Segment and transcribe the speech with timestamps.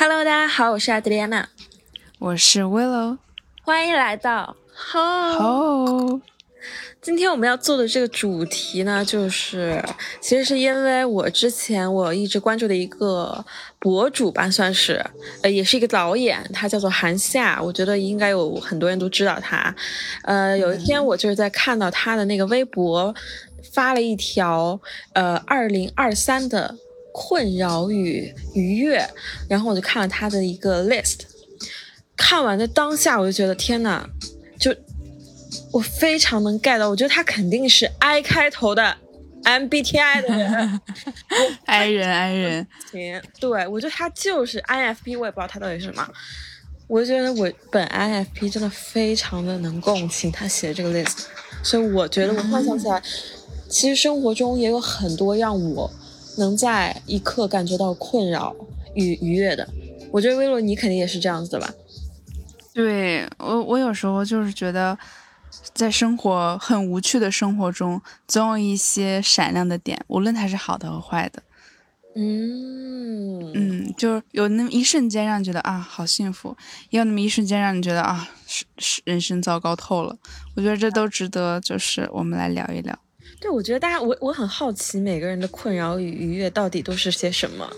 [0.00, 1.48] Hello，大家好，我是阿德丽安娜，
[2.20, 3.18] 我是 Willow，
[3.64, 4.54] 欢迎来到
[4.92, 6.20] Home。
[7.02, 9.84] 今天我们要做的这个主题呢，就是
[10.20, 13.44] 其实是因为我之前我一直关注的一个
[13.80, 15.04] 博主吧，算是
[15.42, 19.74] 呃，也是一个导演，他叫做韩夏，我觉得应该有很多人都知道他。
[20.22, 23.12] 呃，有一天我就是在看到他的那个微博
[23.72, 24.80] 发了一条
[25.14, 26.76] 呃二零二三的
[27.12, 29.04] 困扰与愉悦，
[29.48, 31.20] 然后我就看了他的一个 list，
[32.16, 34.04] 看完的当下我就觉得天呐，
[34.58, 34.74] 就。
[35.70, 38.96] 我非常能 get 到，我觉得他肯定是 I 开头的
[39.44, 40.80] MBTI 的人
[41.66, 42.66] ，I 人 I 人，
[43.38, 46.06] 对，我觉得他就是 INFP，我也不知道他到底是什么。
[46.86, 51.24] 我觉得我本 INFP 真的非常的能共情他写的这个 list，
[51.62, 53.02] 所以我觉得我幻想起来，
[53.68, 55.90] 其实生活中也有很多让我
[56.38, 58.56] 能在一刻感觉到困扰
[58.94, 59.68] 与愉悦的。
[60.10, 61.74] 我觉得薇洛你肯定也是这样子的吧？
[62.72, 64.98] 对我，我有时候就是觉得。
[65.74, 71.42] 在生活很无趣的生活中，总有一些闪亮的点，无论它是好的和坏的。
[72.16, 76.54] 嗯嗯，就有那么一瞬间让你觉得啊，好幸福；
[76.90, 80.16] 也有那么一瞬间让你觉得啊，是是人生糟糕透了。
[80.56, 82.98] 我觉得这都值得，就是我们来聊一聊。
[83.40, 87.70] 对，我觉得大家，我我很好奇，每个人的困扰与愉悦到底都是些什么？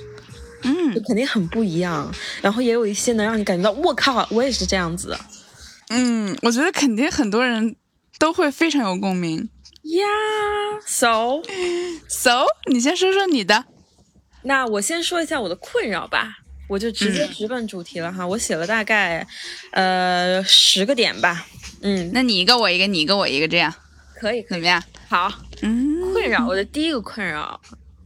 [0.63, 2.13] 嗯，就肯定很不一样。
[2.43, 5.17] 然后也有一些能让你感觉到，我靠，我也是这样子。
[5.89, 7.77] 嗯，我觉得肯定很多人
[8.19, 9.49] 都会非常有共鸣
[9.83, 10.07] 呀。
[10.87, 11.43] So
[12.09, 13.65] so，你先说说你的。
[14.43, 16.39] 那我先说一下我的困扰吧，
[16.69, 18.27] 我就直接直奔主题了哈。
[18.27, 19.27] 我写了大概
[19.73, 21.47] 呃十个点吧。
[21.83, 23.75] 嗯，那你一个我一个，你一个我一个，这样
[24.15, 24.43] 可以？
[24.49, 24.83] 怎么样？
[25.09, 25.31] 好。
[25.63, 27.61] 嗯，困扰我的第一个困扰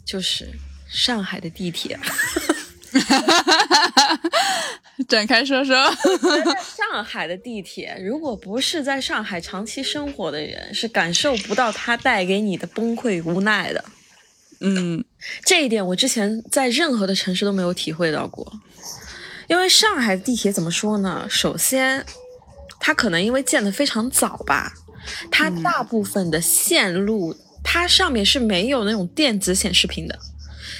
[0.05, 0.49] 就是
[0.89, 1.99] 上海的地铁。
[5.09, 5.75] 展开说说。
[6.63, 13.85] 上海的地铁，如果不是在上海长期生活的人，是感受不到它带给你的崩溃无奈的。
[14.61, 15.05] 嗯，
[15.45, 18.53] 这一点我之前在任何的城市都没有体会到过。
[19.49, 21.27] 因为上海的地铁怎么说呢？
[21.29, 22.07] 首先，
[22.79, 24.73] 它可能因为建的非常早吧，
[25.31, 30.21] 它大部分的线路，它上面是没有那种电子显示屏的，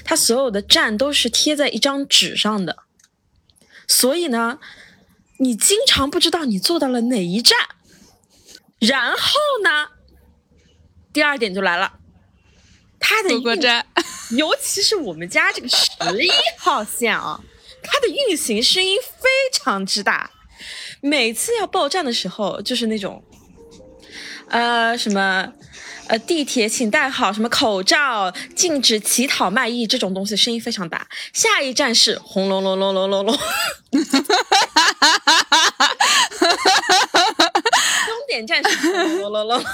[0.05, 2.85] 它所有的站都是贴在一张纸上的。
[3.89, 4.61] 所以呢，
[5.39, 7.59] 你经常不知道你坐到了哪一站，
[8.79, 9.19] 然后
[9.65, 9.89] 呢，
[11.13, 11.95] 第二点就来了，
[13.01, 13.31] 它的
[14.37, 15.87] 尤其是我们家这个十
[16.23, 17.43] 一号线啊，
[17.83, 20.31] 它的运行声音非常之大，
[21.01, 23.25] 每次要报站的时候，就是那种，
[24.49, 25.53] 呃，什么。
[26.07, 31.07] 呃，地铁请戴好什么口罩，禁止乞讨卖艺这种东西，声音非常大。
[31.33, 33.37] 下一站是轰隆隆隆隆隆隆，
[33.97, 34.05] 终
[38.29, 39.65] 点站是轰隆隆隆，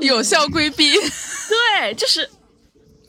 [0.02, 0.92] 有效规避。
[0.94, 2.28] 对，就是。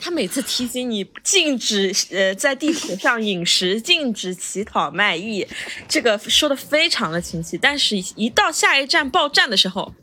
[0.01, 5.47] 他每次提醒你禁止呃在地铁上饮食，禁止乞讨卖艺，
[5.87, 7.55] 这个说的非常的清晰。
[7.55, 9.93] 但是，一到下一站报站的时候，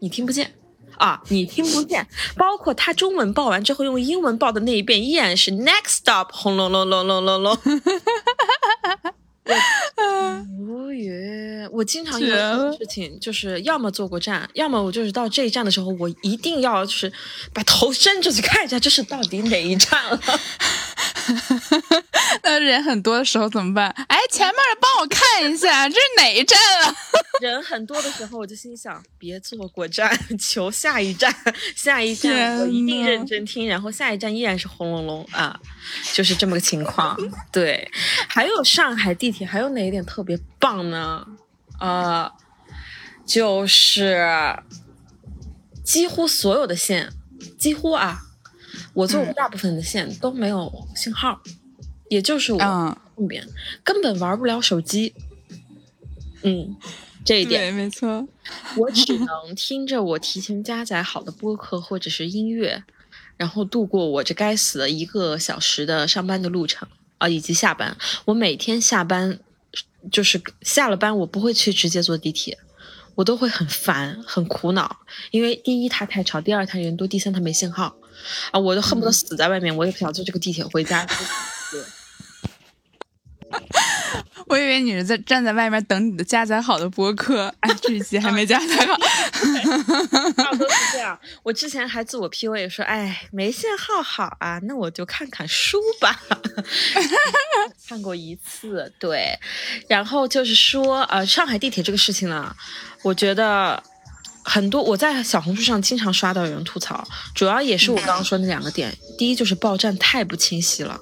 [0.00, 0.52] 你听不见
[0.98, 2.06] 啊，你听不见。
[2.36, 7.58] 包括他中文报完之后用英文报的那一遍，依然是 next stop，轰隆隆隆隆隆隆。
[10.58, 12.26] 无语，我经常有
[12.72, 17.12] 事情，就是要么坐过站，要么我就是到这一站的时候，我一定要就是
[17.52, 20.20] 把头伸出去看一下，这是到底哪一站了。
[22.42, 23.88] 那人很多的时候怎么办？
[24.08, 26.94] 哎，前面的帮我看一下，这是哪一站啊？
[27.40, 31.34] 人很多的时候，我就心想，别坐过站， 求下一站，
[31.74, 35.58] 下一站我一定认真听，然后下一站依然是轰隆隆啊，
[36.12, 37.16] 就是这么个情况。
[37.52, 37.90] 对，
[38.28, 41.26] 还有上海地铁，还有哪一点特别棒呢？
[41.78, 42.30] 呃，
[43.26, 44.26] 就是
[45.84, 47.12] 几乎所有的线，
[47.58, 48.22] 几乎啊，
[48.94, 51.40] 我坐过大部分的线都没有信号，
[52.08, 52.58] 也就是我
[53.14, 53.46] 后边
[53.82, 55.14] 根本玩不了手机。
[56.42, 56.76] 嗯。
[57.24, 58.24] 这一点没错，
[58.76, 62.84] 我只能听着我提前加载好的播客或者是音乐，
[63.36, 66.86] 然后度过我这该死的一个小时的上班的路程
[67.18, 67.96] 啊，以及下班。
[68.26, 69.40] 我每天下班
[70.12, 72.56] 就是下了班，我不会去直接坐地铁，
[73.16, 74.98] 我都会很烦很苦恼，
[75.32, 77.96] 因为第一它太吵，第二它人多，第三它没信号
[78.50, 81.06] 啊，我都恨不得死在外面，我也不想坐这个地铁回家。
[84.48, 88.96] 我以为你是在站在外面等你的加载好的播客，哎，这一期还没加载好。
[90.36, 91.18] 差不多是这样。
[91.42, 96.20] 我之前还自我 P U A 说，哎，没信号好啊，那我就看看书吧。
[97.88, 99.36] 看过一次，对。
[99.88, 102.54] 然后就是说，呃，上海地铁这个事情呢，
[103.02, 103.82] 我觉得
[104.48, 108.96] 很多我在小红书上经常刷到有人吐槽，主要也是我刚刚说那两个点。
[109.18, 111.00] 第一就是报站太不清晰了，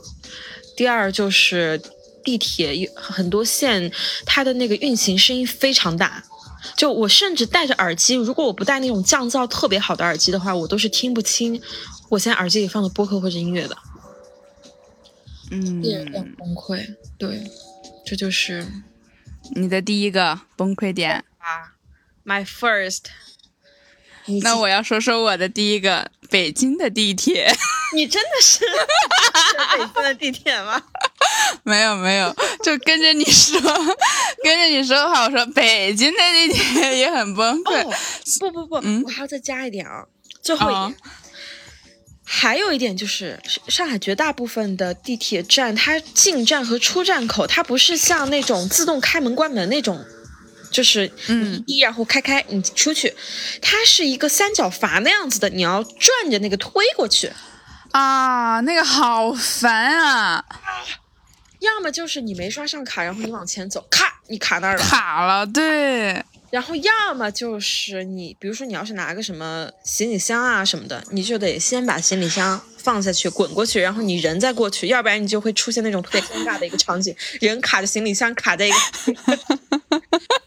[0.75, 1.79] 第二就是
[2.25, 3.93] 地铁有很多线
[4.25, 6.25] 它的那个运行声音非常大。
[6.75, 11.61] 就我甚至戴着耳机，如果我不戴那种降噪特别好的耳机的话，我都是听不清
[12.08, 13.76] 我现在耳机里放的播客或者音乐的。
[15.50, 15.82] 嗯，
[16.38, 16.97] 崩溃。
[17.19, 17.44] 对，
[18.06, 18.67] 这就是
[19.55, 21.76] 你的第一个崩溃点啊
[22.25, 23.02] ，My first。
[24.43, 27.55] 那我要说说我的第一个北京的地铁。
[27.94, 28.65] 你真的 是
[29.76, 30.82] 北京的地铁吗？
[31.62, 33.61] 没有没有，就跟着你说，
[34.43, 37.85] 跟着你说的话，我说北京的地铁也很崩溃。
[38.41, 40.05] 不不不，我还要再加一点啊，
[40.43, 40.94] 最后一点，
[42.25, 50.05] 还有一点就是上海绝大部分的地铁站，它进站和出站口，它不是像那种自动开门关门那种。
[50.75, 53.15] 就是你，一然后开开你出去，
[53.62, 57.31] 它是一个三角阀那样子的，你要转着那个推过去，
[57.93, 60.44] 啊，那个好烦啊！
[61.62, 66.25] 要么就是你没刷上卡，然后你往前走，咔，你卡那儿了，卡了，对。
[66.50, 78.76] 然后要么就是你，比如说你要是拿个什么行李箱啊什么的，你就得先把行李箱放下去，滚过去，然后你人再过去，要不然你就会出现那种特别尴尬的一个场景，人卡着行李箱卡在一个。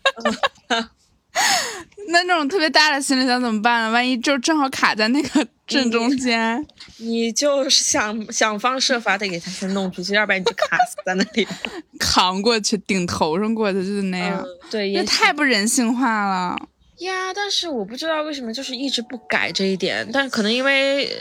[2.07, 3.91] 那那种特别大的行李箱怎么办呢？
[3.91, 6.65] 万一就正好卡在那个正中间，
[6.97, 11.47] 你就想想方设法得给它先弄出去， 要不然你就卡死在那里，
[11.99, 14.45] 扛过去顶头上过去就是那样。
[14.71, 16.55] 对，也太不人性化了
[16.99, 17.33] 呀！
[17.33, 21.11] 但是我不知道为什么就是一直不改这一点，但可能因为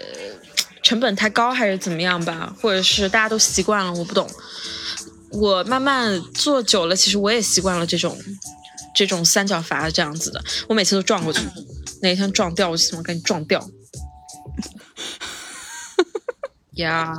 [0.82, 4.28] 成本太高还是怎么样吧，或者是大家都习惯了，我不懂。
[5.32, 8.16] 我慢慢做久了，其实我也习惯了这种。
[8.96, 11.40] 这种三角阀这样子的，我每次都撞过去，
[12.00, 13.62] 哪一天撞掉，我就希望赶紧撞掉。
[16.76, 17.12] 呀，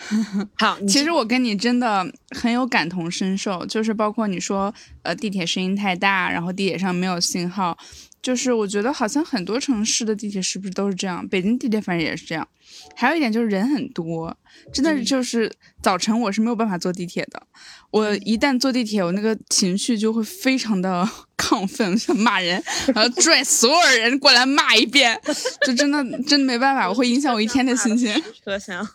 [0.60, 2.06] 好，其实我跟你真的
[2.36, 4.72] 很有感同身受，就是包括你说，
[5.02, 7.76] 呃，地铁声音太大，然后地铁上没有信号。
[8.24, 11.28] 就是我觉得好像很多城市的地铁是不是都是这样？
[11.28, 12.48] 北京地铁反正也是这样。
[12.96, 14.34] 还有一点就是人很多，
[14.72, 17.42] 真的就是早晨我是没有办法坐地铁的。
[17.90, 21.06] 我一旦坐地铁，我那个情绪就会非常的
[21.36, 22.62] 亢奋，想骂人，
[22.94, 25.20] 然后拽所有人过来骂一遍，
[25.66, 28.10] 就真的真的没办法，我会影响我一天的心情。
[28.42, 28.88] 车厢，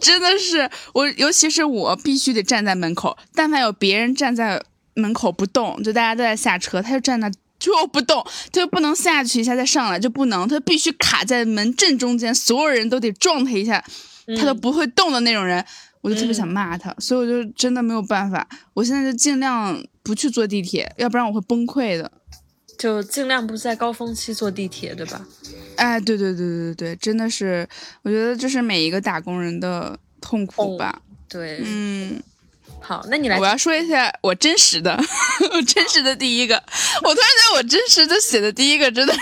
[0.00, 4.62] 真的是我，尤其是我必须得站在门口，但凡有别人站在
[4.94, 7.30] 门口不动，就大家都在下车，他就站那。
[7.58, 13.84] 就不动，他就不能下去一下再上来，就不能，他必须卡在门正中间，所有人都得撞他一下，
[14.38, 15.64] 他都不会动的那种人，
[16.00, 22.10] 我就特别想骂他，所以我就真的没有办法，我现在就尽量不去坐地铁，要不然我会崩溃的，
[22.78, 25.26] 就尽量不在高峰期坐地铁，对吧？
[25.76, 27.68] 哎，对对对对对对，真的是，
[28.02, 32.22] 我觉得这是每一个打工人的痛苦吧，对，嗯。
[32.82, 33.38] 好，那你来。
[33.38, 34.98] 我要说一下我真实的，
[35.52, 36.54] 我真实的第一个。
[37.02, 39.14] 我突然觉得我真实的写的第一个真的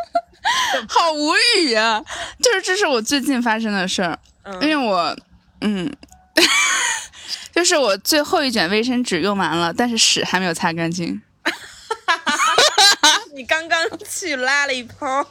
[0.88, 2.02] 好无语啊！
[2.42, 4.18] 就是这是我最近发生的事儿，
[4.62, 5.16] 因为我，
[5.60, 5.92] 嗯，
[7.54, 11.20] 就是我最后一卷卫生纸用完了，但是屎还没有擦干净。
[13.34, 15.22] 你刚刚去拉了一泡，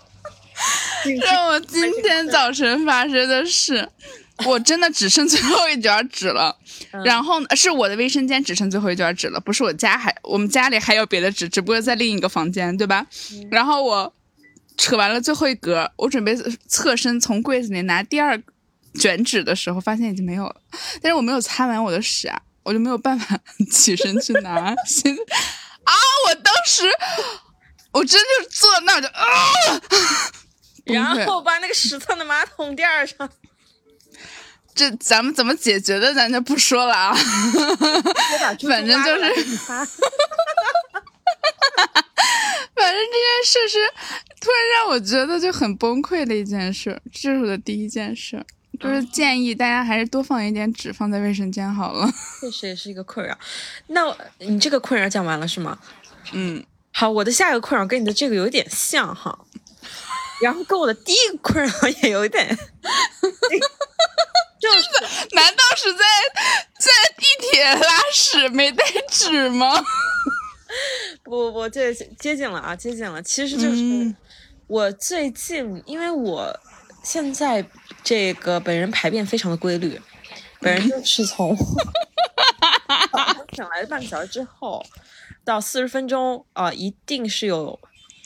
[1.04, 3.90] 是我今天早晨发生的事。
[4.46, 6.58] 我真的只剩最后一卷纸了，
[7.06, 13.08] 然后是我的卫生间只剩最后一卷纸了，不是我家还我们家里还有别的纸，只不过在另一个房间，对吧？
[13.50, 14.14] 然后我
[14.76, 16.36] 扯完了最后一格，我准备
[16.68, 18.38] 侧身从柜子里拿第二
[19.00, 20.56] 卷纸的时候，发现已经没有了，
[21.02, 23.40] 但是我没有擦完我的屎啊，我就没有办法
[23.72, 24.52] 起身去拿。
[24.52, 24.76] 啊！
[26.28, 26.84] 我当时
[27.92, 29.24] 我真就坐那就啊，
[30.86, 33.30] 然后把那个屎蹭在马桶垫上。
[34.76, 37.16] 这咱们怎么解决的，咱就不说了啊。
[38.68, 39.22] 反正就是，
[42.76, 43.80] 反正这件事是
[44.42, 47.02] 突然让我觉得就很崩溃的一件事。
[47.12, 48.46] 这是我的第一件事，
[48.80, 52.12] 就是建议大家还是多放一点纸放在卫生间好了。
[52.42, 53.38] 确实也是一个困扰。
[53.88, 54.02] 那
[54.40, 55.80] 你这个困扰讲完了是吗？
[56.34, 59.40] 嗯，好，我的下一个困扰跟你的这个有点像哈，
[60.42, 61.72] 然后跟我的第一个困扰
[62.04, 62.58] 也有点。
[64.66, 64.90] 就是，
[65.36, 66.04] 难道是在
[66.80, 69.84] 在地铁拉屎没带纸吗？
[71.24, 73.22] 不 不不，这接近了啊，接近了。
[73.22, 74.16] 其实就是
[74.68, 76.60] 我最近，因为我
[77.04, 77.66] 现在
[78.04, 80.02] 这个本人排便非常的规律，
[80.60, 81.56] 本人就是从
[83.54, 84.86] 醒来半个小时之后
[85.46, 87.80] 到四十分钟啊，一定是有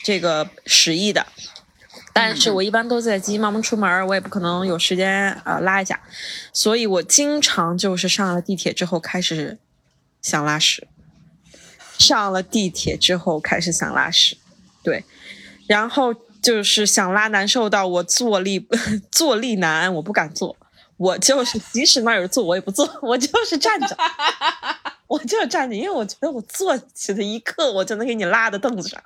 [0.04, 1.28] 这个屎意的。
[2.14, 6.00] 但是我一般都在急急忙忙出门，我也不可能有时间啊拉一下，
[6.52, 9.58] 所以我经常就是上了地铁之后开始
[10.22, 10.88] 想拉屎。
[11.98, 14.38] 上了地铁之后开始想拉屎，
[14.82, 15.04] 对，
[15.68, 18.66] 然后就是想拉难受到我坐立
[19.12, 20.56] 坐立难安，我不敢坐，
[20.96, 23.98] 我就是 即使那儿有坐我也不坐，我就是站着，
[25.08, 29.04] 我就是站着，因为我觉得我坐起的一刻我就能给你拉到凳子上，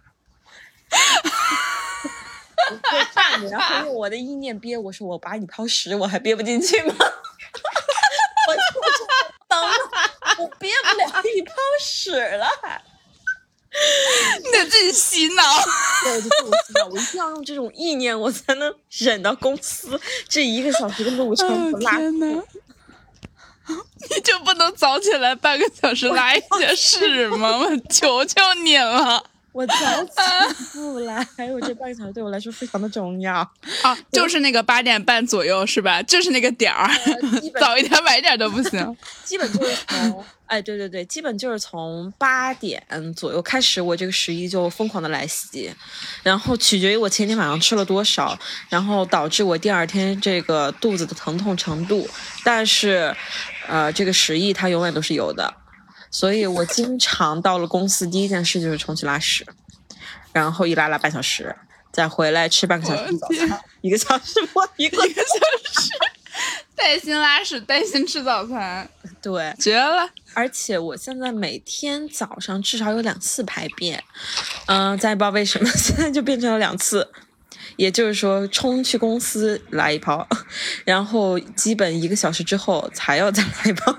[2.72, 6.94] 我站着，然后用我的意念憋，我说我把你抛屎我还憋不进去吗？
[8.48, 8.62] 我就
[9.48, 9.60] 等。
[10.40, 12.82] 我憋不了你抛屎了，还
[14.44, 15.44] 你得自己洗脑。
[16.04, 21.98] 对，我就自我洗脑，我一定要用这种意念，我才能忍到公司这一个小时的路程不 拉。
[21.98, 22.44] 天呐，
[24.10, 27.58] 你就不能早起来半个小时拉一下屎吗？
[27.60, 29.24] 我求求你了。
[29.54, 30.12] 我早起
[30.74, 33.36] 不来，我这半个小时对我来说非常的重要
[33.84, 33.96] 啊！
[34.12, 36.02] 就是那个八点半左右是吧？
[36.02, 36.90] 就是那个点儿，
[37.60, 38.98] 早一点晚一点都不行。
[39.24, 42.84] 基本就是从，哎，对对对，基本就是从八点
[43.16, 45.72] 左右开始，我这个十一就疯狂的来袭，
[46.24, 48.38] 然后取决于我前天晚上吃了多少，
[48.70, 52.10] 然后导致我第二天这个肚子的疼痛程度。
[52.44, 53.16] 但是，
[53.68, 55.54] 呃，这个十一它永远都是有的。
[56.14, 59.44] 所以我经常到了公司，第一件事就是冲去拉屎，
[60.32, 61.56] 然后一拉拉半小时，
[61.92, 65.90] 再回来吃半个小时早餐，一个小时摸一个小时，
[66.76, 68.88] 带薪拉屎，带薪吃早餐，
[69.24, 70.08] 对，绝了！
[70.36, 74.04] 而且我现在每天早上至少有两次排便，
[74.68, 77.10] 嗯，咱也不知道为什么 现在就变成了两次，
[77.76, 80.28] 也就是说冲去公司来一泡，
[80.86, 83.92] 然后基本一个小时之后才要再来一泡。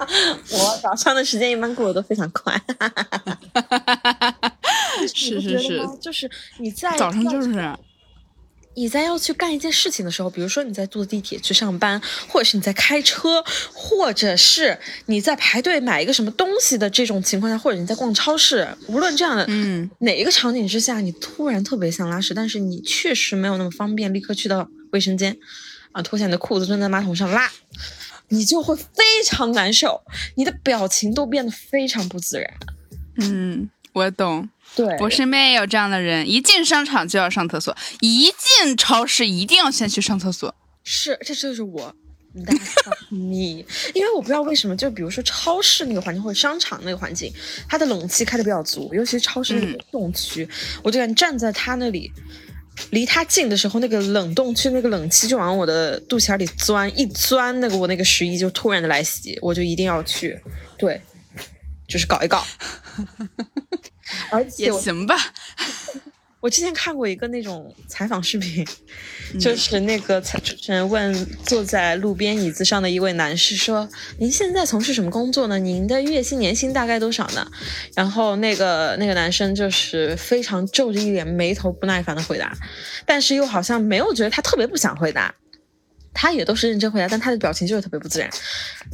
[0.52, 2.60] 我早上的时间一般过得都非常快，
[5.14, 7.48] 是是是，就是你在早上就是
[8.74, 25.36] 你在要去干一件事情的时候，比如说你在坐地铁去上班，或者是你在开车，或者是你在排队买一个什么东西的这种情况下，或者你在逛超市，无论这样的嗯哪一个场景之下，你突然特别想拉屎，但是你确实没有那么方便立刻去到卫生间
[25.92, 27.50] 啊，脱下你的裤子蹲在马桶上拉。
[28.30, 30.02] 你就会非常难受，
[30.36, 32.50] 你的表情都变得非常不自然。
[33.16, 34.48] 嗯，我懂。
[34.76, 40.54] 对我身边也有这样的人，一进商场就要上厕所，一进超市一定要先去上厕所。
[40.84, 41.94] 是，这就是我。
[43.08, 47.32] 你， 因为我不知道为什么，就比如说超市那个环境或者商场那个环境，
[47.68, 50.48] 它的冷气开的比较足，尤其是超市那个冻区，
[50.84, 52.12] 我就敢站在它那里。
[52.90, 60.40] 离它近的时候，那个冷冻区那个冷气就往我的肚脐眼里钻，一钻，那个我那个十一就突然的来袭，我就一定要去，
[60.78, 61.00] 对，
[61.86, 62.44] 就是搞一搞。
[64.30, 65.14] 而且也行吧。
[66.40, 68.66] 我之前看过一个那种采访视频，
[69.38, 75.58] 就是那个主持人问坐在路边椅子上的一位男士说：“您现在从事什么工作呢？
[75.58, 77.46] 您的月薪年薪大概多少呢？”
[77.94, 82.56] 然后那个那个男生就是非常皱着一脸眉头不耐烦的回答，
[83.04, 85.34] 但是又好像没有觉得他特别不想回答。
[86.12, 88.28] 他也都是认真回答，但他的表情就是特别不自然。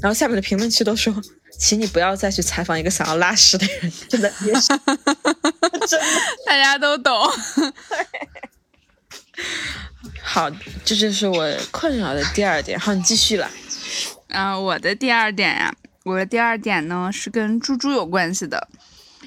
[0.01, 1.15] 然后下面的评论区都说
[1.59, 6.07] ：“请你不要再去采访一个想要拉屎的人。”真的也是，真的，
[6.45, 7.13] 大家都懂。
[10.23, 10.51] 好，
[10.85, 12.79] 这就是我困扰的第二点。
[12.79, 13.51] 好，你继续了。
[14.29, 18.69] 啊，我的第二点呀，我的第二点呢是跟猪猪有关系的，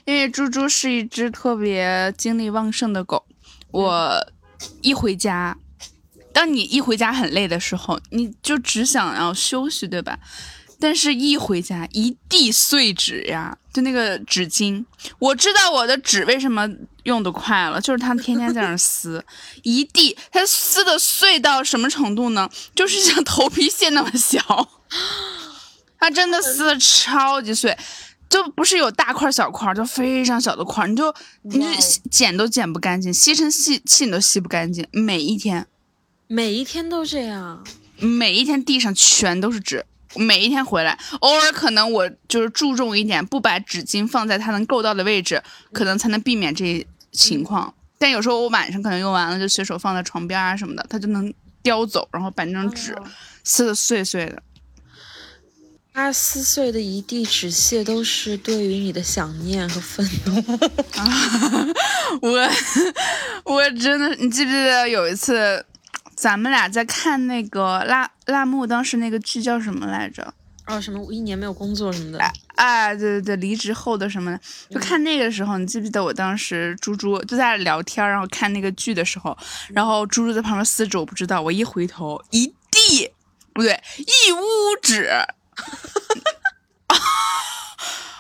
[0.06, 3.26] 因为猪猪是一只特别精力旺盛的狗。
[3.72, 4.32] 我
[4.82, 5.58] 一回家。
[6.40, 10.18] 当你一回家很累的时候，你就只想要休息，对吧？
[10.80, 14.86] 但是，一回家一地碎纸呀，就那个纸巾。
[15.20, 16.66] 我知道我的纸为什么
[17.04, 19.22] 用的快了，就是他天天在那撕，
[19.64, 22.50] 一地，他撕的碎到什么程度呢？
[22.74, 24.40] 就是像头皮屑那么小，
[26.00, 27.78] 他真的撕的超级碎，
[28.30, 31.66] 就不是有大块小块，就非常小的块，你就你就
[32.10, 35.68] 剪都剪不干净，吸尘器器你都吸不干净，每一天。
[36.32, 37.64] 每一天都这样，
[37.98, 39.84] 每一天地上全都是纸。
[40.16, 47.74] 每一天回来，偶尔可能我就是注重一点，不把纸巾放在它能够到的位置，可能才能避免这情况。
[47.98, 51.34] 但有时候我晚上可能用完了，就随手放在床边啊什么的，它就能
[51.64, 52.96] 叼走，然后把那张纸
[53.44, 54.44] 撕的碎碎的。
[55.92, 60.44] 它撕碎的一地纸屑都是对于你的想念和愤怒。
[62.22, 62.50] 我
[63.44, 65.66] 我真的，你记不记得有一次，
[66.20, 70.34] 咱们俩在看那个辣辣目，当时那个剧叫什么来着？
[70.68, 72.20] 哦，什么一年没有工作什么的？
[72.56, 79.36] 哎，对对对，离职后的什么的，就看那个时候，你记不记得我当时猪猪就在聊天，然后看那个剧的时候，
[79.70, 83.10] 然后猪猪在旁边撕纸，我不知道，我一回头，一地
[83.54, 84.42] 不对，一屋
[84.82, 85.10] 纸。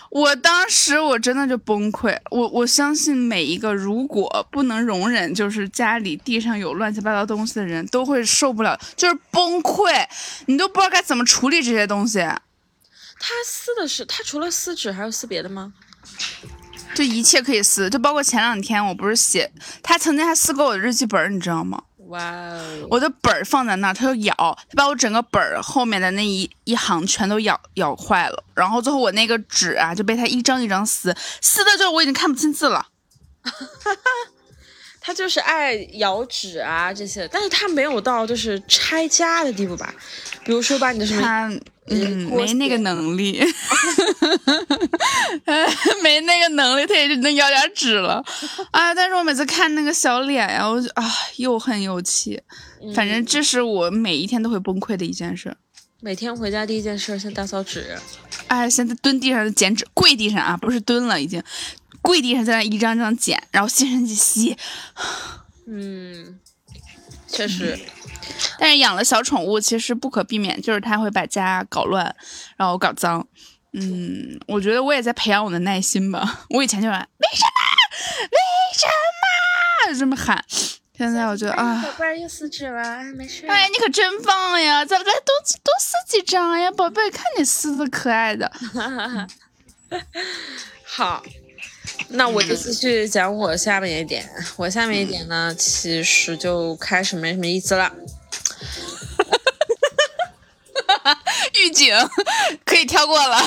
[0.09, 10.05] 我当时我真的就崩溃，我我相信每一个如果不能容忍就是家里地上有乱七八糟东西的人都会受不了，就是崩溃，
[10.47, 12.19] 你都不知道该怎么处理这些东西。
[12.19, 15.73] 他撕的是他除了撕纸还有撕别的吗？
[16.95, 19.51] 就一切可以撕，就包括前两天我不是写，
[19.83, 21.83] 他曾经还撕过我的日记本，你知道吗？
[22.09, 22.87] 哇哦！
[22.89, 28.43] 我的本儿放在那儿，他就咬，它把我整个本儿后面的那一一行全都咬咬坏了。
[28.53, 32.87] 然后最后我那个纸啊，就被它一张一张撕，撕的就我已经看不清字了。
[35.01, 39.93] 他就是爱咬纸啊这些，但是他没有到就是拆家的地步吧？
[40.43, 41.51] 比如说把你的什么，他
[41.89, 43.39] 嗯没那个能力，
[46.03, 48.23] 没那个能力，他也就能咬点纸了。
[48.71, 48.93] 啊！
[48.93, 51.03] 但是我每次看那个小脸呀，我就啊
[51.37, 52.41] 又恨又气。
[52.93, 55.55] 反正这是我每一天都会崩溃的一件事。
[56.01, 57.97] 每天回家第一件事先打扫纸。
[58.47, 61.43] 哎，现在蹲地上捡纸，跪地上啊，不是蹲了已经，
[62.01, 64.55] 跪地上在那一张张捡，然后吸尘器吸。
[65.67, 66.39] 嗯，
[67.31, 67.77] 确实。
[68.59, 72.15] 但是养了小宠物，其实不可避免，就是它会把家搞乱，
[72.57, 73.25] 然后搞脏。
[73.73, 76.45] 嗯，我觉得我也在培养我的耐心吧。
[76.49, 77.05] 我以前就为什么？
[78.31, 78.33] 为
[78.73, 79.99] 什么？
[79.99, 80.43] 这么喊。
[80.97, 83.47] 现在我觉得啊，宝贝儿又撕纸了，没事。
[83.47, 84.83] 哎，你可真棒呀！
[84.83, 88.51] 再来多多撕几张呀，宝贝，看你撕的可爱的。
[90.83, 91.23] 好，
[92.09, 94.27] 那我就继续讲我下面一点。
[94.55, 97.91] 我下面一点呢，其实就开始没什么意思了。
[101.59, 101.93] 预警，
[102.65, 103.37] 可以跳过了。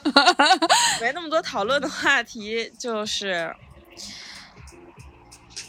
[1.00, 3.54] 没那么多讨论的话题，就是。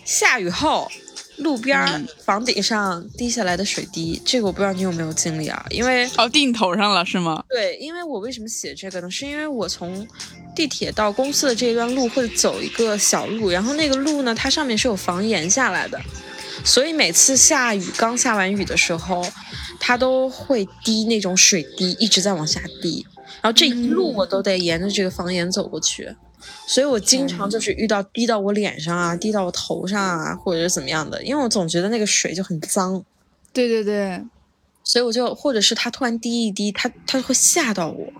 [0.05, 0.91] 下雨后，
[1.37, 5.65] 路边房顶上滴下来的水滴，这个我不知道你有没有经历啊？
[5.69, 7.43] 因为哦，滴你头上了是吗？
[7.49, 9.09] 对，因为我为什么写这个呢？
[9.09, 10.07] 是因为我从
[10.55, 15.99] 地铁到公司的这一段路会走一个小路，然后那个路呢，它上面是有房檐下来的，
[16.63, 19.25] 所以每次下雨刚下完雨的时候，
[19.79, 23.05] 它都会滴那种水滴，一直在往下滴，
[23.41, 26.15] 然后这一路我都得沿着这个房檐走过去。
[26.67, 33.03] 所以我经常就是遇到滴到我脸上啊，滴到我头上啊，或者是怎么样的，因为我总觉得那个水就很脏。
[33.51, 34.23] 对对对，
[34.83, 38.11] 所以我就或者是它突然滴一滴，它它会吓到我。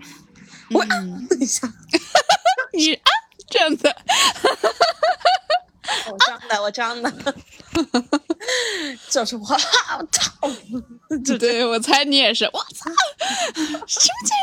[0.70, 0.84] 我
[1.40, 1.72] 一下，
[2.72, 3.10] 你啊
[3.50, 3.88] 这样子，
[6.10, 7.34] 我装的，我装的。
[9.10, 9.44] 就是我
[9.86, 10.52] 好痛，
[11.38, 12.90] 对我猜你也是，我操，
[13.56, 14.36] 什么情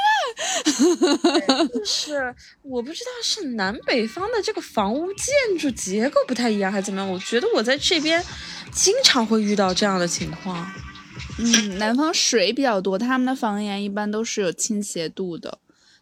[1.45, 1.67] 况？
[1.67, 7.09] 就是我不知道是南北方的这个房屋建筑结构不太一样，还是怎么样？
[7.09, 8.23] 我觉得我在这边
[8.71, 10.71] 经常会遇到这样的情况。
[11.37, 15.59] 嗯，南方水比较多，他们的房檐一般都是有倾斜度的，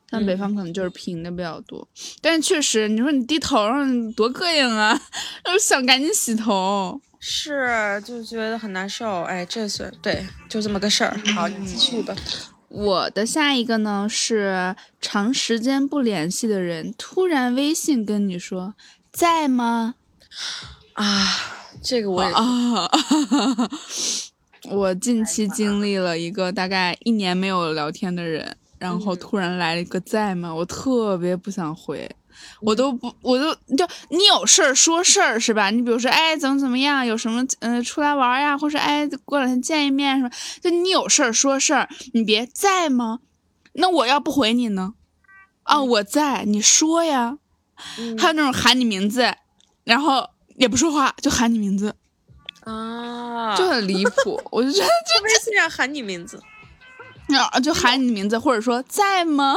[0.09, 1.87] 但北方可能就是平的比较多。
[2.21, 4.99] 但是确实，你说你低头上多膈应啊，
[5.45, 6.99] 我想赶紧洗头。
[7.19, 9.23] 是，就觉得很难受。
[9.23, 11.19] 哎，这是对，就这么个事儿。
[11.35, 12.15] 好，你继续吧。
[12.69, 18.75] 我的下一个呢是长时间不联系的人突然微信跟你说
[19.11, 19.95] 在吗？
[20.93, 21.25] 啊，
[21.81, 22.89] 这个我也啊，
[24.69, 30.53] 我近期经历了一个大概一年没有聊天的人，然后突然来了一个在吗？
[30.53, 32.09] 我特别不想回。
[32.61, 35.69] 我都不，我都就你有事儿说事儿是吧？
[35.69, 37.05] 你比如说，哎，怎么怎么样？
[37.05, 38.57] 有什么嗯，出来玩呀？
[38.57, 40.31] 或者哎，过两天见一面什么？
[40.61, 43.19] 就你有事儿说事儿，你别在吗？
[43.73, 44.93] 那我要不回你呢？
[45.63, 47.37] 啊，我在，你说呀。
[48.17, 49.33] 还有那种喊你名字，
[49.85, 51.95] 然后也不说话，就喊你名字，
[52.65, 54.41] 啊，就很离谱。
[54.51, 56.41] 我就觉得就微信上喊你名字。
[57.37, 59.55] 啊，就喊你的名字，或者说在吗？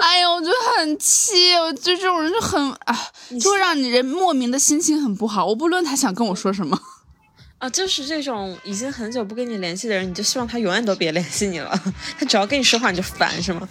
[0.00, 2.96] 哎呦，我就很气，我就这种人就很啊，
[3.40, 5.46] 就会让你人莫名的心情很不好。
[5.46, 6.78] 我不论他想跟我说什么，
[7.58, 11.80] 啊，就是这种已经很久不跟你联系的人，你就希望他永远都别联系你了。
[12.18, 13.68] 他只要跟你说话你就烦，是吗？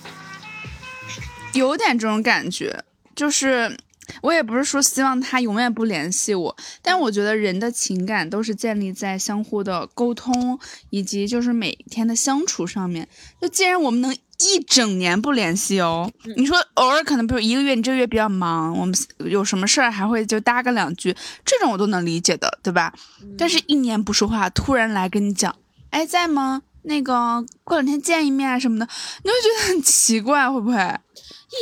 [1.54, 2.84] 有点这种感觉，
[3.16, 3.78] 就是。
[4.22, 13.08] 我也不是说希望他永远不联系我，但我觉得人的情感都是建立在相互的沟通以及就是每天的相处上面。
[13.40, 16.12] 就既然我们能一整年不联系哦。
[16.36, 22.94] 你说偶尔可能比如一个月，你这个月比较忙，我们有什么事儿还会就搭个两句，这种我都能理解的，对吧？
[23.38, 25.56] 但是一年不说话，突然来跟你讲，
[25.92, 26.64] 哎，在吗？
[26.84, 28.88] 那个过两天见一面啊什么的，
[29.24, 31.00] 你会觉得很奇怪，会不会？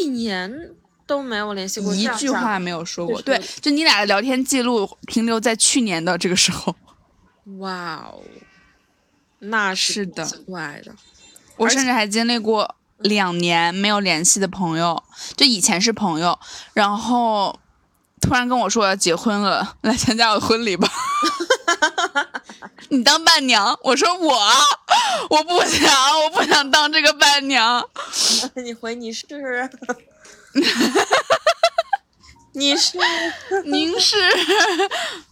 [0.01, 0.69] 一年
[1.09, 3.19] 都没有联系过，一句话没有说过。
[3.23, 6.75] 对，就你俩的聊天记录停留在去年的这个时候。
[7.57, 8.21] 哇哦，
[9.39, 10.93] 那是的，怪的。
[11.57, 15.03] 我甚至还经历过两年没有联系的朋友，
[15.35, 16.37] 就以前是朋友，
[16.73, 17.59] 然后
[18.21, 20.87] 突然跟我说我要结婚了，来参加我的婚礼吧。
[22.89, 23.75] 你当伴娘？
[23.83, 24.39] 我说我
[25.31, 27.83] 我不想，我不想当这个伴娘。
[28.63, 29.25] 你回你是？
[32.53, 32.97] 你是？
[33.65, 34.15] 您是？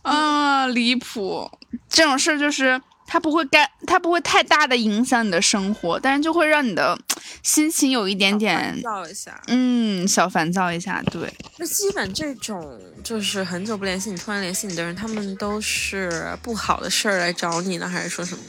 [0.02, 1.50] 啊，离谱！
[1.90, 2.82] 这种事就是。
[3.10, 7.00] 它不会干，它不会太大的影响你的生活，但是就会让你的
[7.42, 11.34] 心情有一点点烦躁一下，嗯，小烦躁一下，对。
[11.58, 18.44] 那基本这种就是很久不联系你，突然联系你的人，他们都是不好的事儿来找你呢，还是说什么？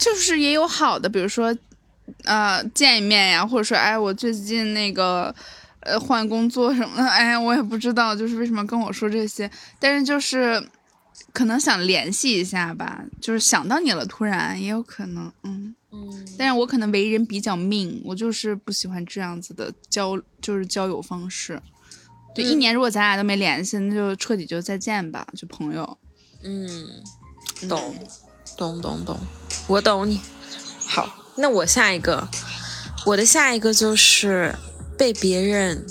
[0.00, 1.56] 就是也有好的，比如说，
[2.24, 5.34] 呃，见一面呀，或者说，哎，我最近那个，
[5.80, 10.68] 呃，换工作什么的， 哎，我也不知道，就是为什么跟我说这些，但是就是。
[11.32, 16.26] 可能想联系一下吧，就是想到你了，突然也有可能，嗯嗯。
[16.38, 21.60] 但是我可能为人比较命，我就是不喜欢这样子的交，就是交友方式。
[22.34, 25.98] 对，一年如果咱俩都没联系，那就彻底就再见吧，就朋友。
[26.42, 26.68] 嗯，
[27.68, 27.94] 懂，
[28.56, 29.18] 懂懂懂，
[29.66, 30.20] 我懂你。
[30.86, 32.28] 好，那我下一个，
[33.06, 34.54] 我的下一个就是
[34.98, 35.86] 被别人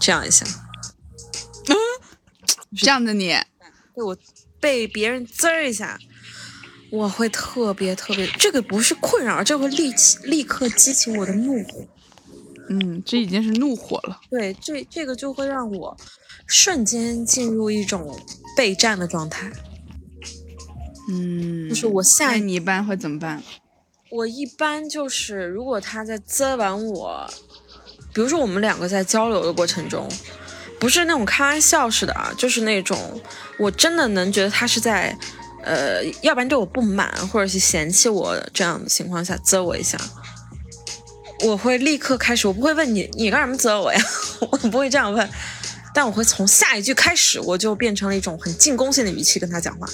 [0.00, 0.44] 这样一下，
[1.68, 1.74] 嗯，
[2.76, 3.34] 这样的你。
[3.94, 4.16] 被我
[4.60, 5.98] 被别人滋儿一下，
[6.90, 11.86] 我会特别特别，这个不是困扰，这会立起立刻激起我的怒火。
[12.68, 14.20] 嗯，这已经是怒火了。
[14.28, 15.96] 对，这这个就会让我
[16.46, 18.20] 瞬间进入一种
[18.56, 19.50] 备战的状态。
[21.08, 23.40] 嗯，就是我下你一般会怎么办？
[24.10, 27.28] 我一般就是，如果他在滋完我，
[28.12, 30.08] 比如说我们两个在交流的过程中。
[30.78, 33.18] 不是那种开玩笑似的啊，就是那种
[33.58, 35.16] 我真的能觉得他是在，
[35.62, 39.98] 呃，要不然对我不满，或者是嫌弃我这样的情况下责我一下，
[41.46, 43.98] 我会立刻开始，我不会问你你干什么责我呀，
[44.52, 45.26] 我不会这样问，
[45.94, 49.88] 但我会从下一句开始，我就变成了一种很进攻性的语气跟他讲话。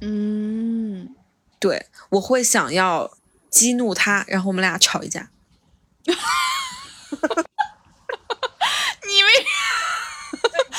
[0.00, 1.08] 嗯，
[1.60, 3.08] 对，我会想要
[3.50, 5.30] 激怒他，然后我们俩吵一架。
[6.06, 6.14] 你
[9.22, 9.28] 为。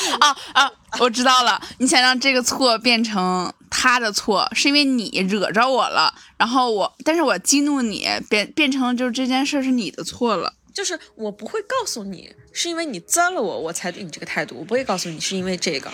[0.20, 0.72] 啊啊！
[1.00, 15.92] 我知道了，你想让这个错变成他的错，是因为你惹着我了，然后我，但是我激怒你，变变成就是这件事是你的错了，就是我不会告诉你，是因为你脏了我，我才对你这个态度，我不会告诉你是因为这个，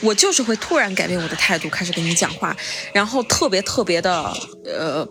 [0.00, 2.56] 我就是会突然改变我的态度，开始跟你讲话，
[2.92, 5.08] 然后特别特别的呃。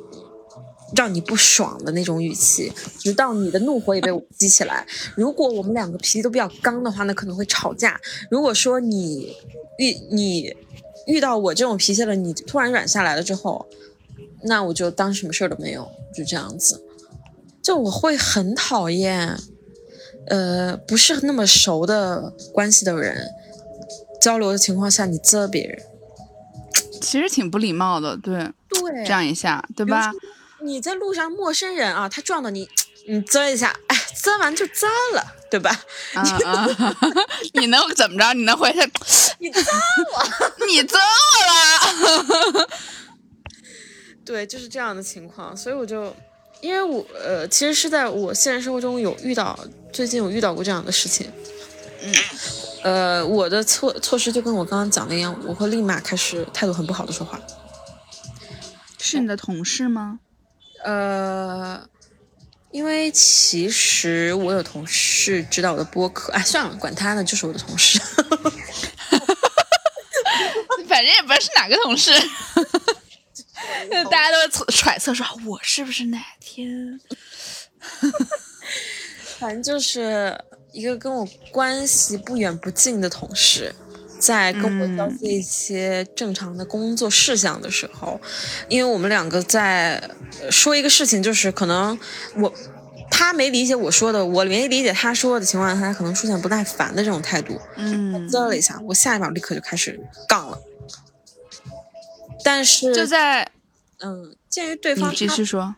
[0.95, 4.85] 让你不爽的那种语气，直到你的怒火也被我激起来。
[5.15, 7.99] 如果我们两个脾气都比较刚的话，那可能会吵架。
[8.29, 9.35] 如果说你
[9.77, 10.55] 遇你
[11.07, 13.67] 遇到我这种脾气了，你突然软下来了之后，
[14.43, 16.83] 那我就当什么事儿都没有，就这样子。
[17.61, 19.37] 就我会很讨厌，
[20.27, 23.27] 呃，不是那么熟的关系的人
[24.19, 25.81] 交流的情况下，你责别人，
[27.01, 28.17] 其实挺不礼貌的。
[28.17, 30.11] 对，对，这样一下，对吧？
[30.61, 32.67] 你在路上，陌生人啊，他撞到你，
[33.07, 35.69] 你啧一下，哎，啧完就啧了，对吧？
[36.13, 36.67] 啊啊！
[37.53, 38.33] 你能怎么着？
[38.33, 38.79] 你能回去？
[39.39, 39.59] 你啧
[40.13, 40.23] 我，
[40.67, 42.69] 你啧我了。
[44.25, 46.15] 对，就是这样的情况，所以我就，
[46.61, 49.57] 因为我呃，其实是在我现实生活中有遇到，
[49.91, 51.31] 最近有遇到过这样的事情。
[52.03, 52.13] 嗯。
[52.81, 57.39] 呃，我的措措施就跟我刚刚讲的一样，我会立马开始态度很不好的说话。
[59.01, 60.19] 是你的同事吗？
[60.83, 61.87] 呃，
[62.71, 67.99] 因为其实我有同事知道我的播客，哎，算了，管他呢，就是我的同事。
[70.87, 72.11] 反正也不知道是哪个同事，
[74.09, 76.99] 大家都揣测说我是不是哪天。
[79.37, 80.35] 反正就是
[80.71, 83.73] 一个跟我关系不远不近的同事。
[84.19, 88.19] 在跟我交接一些正常的工作事项的时候，
[88.67, 90.11] 因为我们两个在
[90.51, 91.97] 说一个事情，就是可能
[92.35, 92.53] 我
[93.09, 100.59] 他没理解我说的，我没理解他说的情况下，他可能出现不耐烦的这种态度，嗯，啧了一下，我下一秒立刻就开始杠了。
[102.43, 103.49] 但是就在
[103.99, 105.75] 嗯，鉴于对方继续说，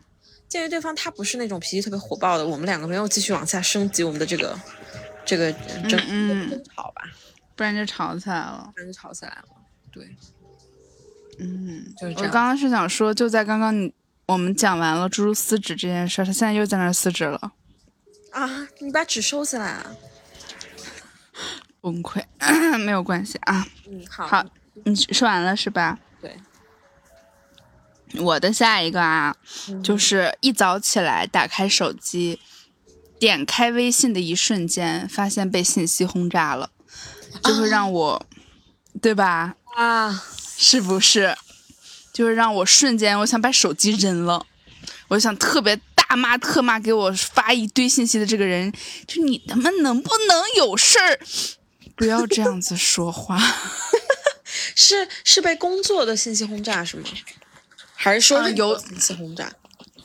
[0.48, 4.56] 鉴于对方他不是那种脾气特别火爆的，我们两个没有继续往下升级我们的这个
[5.24, 5.50] 这个
[5.88, 7.02] 争争吵吧，
[7.62, 9.44] 不然就吵起来了，不然就吵起来了。
[9.92, 10.16] 对，
[11.38, 12.28] 嗯，就是这样。
[12.28, 13.94] 我刚刚是想说，就在刚刚你
[14.26, 17.52] 我们讲完了猪猪撕纸这件事，他现在又在那撕纸了。
[18.32, 19.94] 啊，你把纸收起来啊！
[21.80, 22.20] 崩溃，
[22.84, 23.64] 没有关系啊。
[23.88, 24.44] 嗯，好，好，
[24.82, 26.00] 你说完了是吧？
[26.20, 26.36] 对。
[28.18, 29.36] 我的下一个啊，
[29.84, 32.40] 就是一早起来打开手机，
[33.20, 36.70] 点开微信的一瞬间，发现被信息轰炸了，
[37.44, 38.26] 就会让我，
[39.00, 39.54] 对吧？
[39.76, 40.24] 啊，
[40.56, 41.36] 是不是？
[42.12, 44.46] 就会让我瞬间，我想把手机扔了，
[45.08, 45.80] 我想特别。
[45.94, 48.70] 大骂特骂给我发一堆信息的这个人，
[49.06, 51.18] 就你他妈能不能有事儿？
[51.96, 53.40] 不要这样子说话。
[54.76, 57.04] 是是被工作的信息轰炸是吗？
[57.94, 59.50] 还是说有信息轰炸？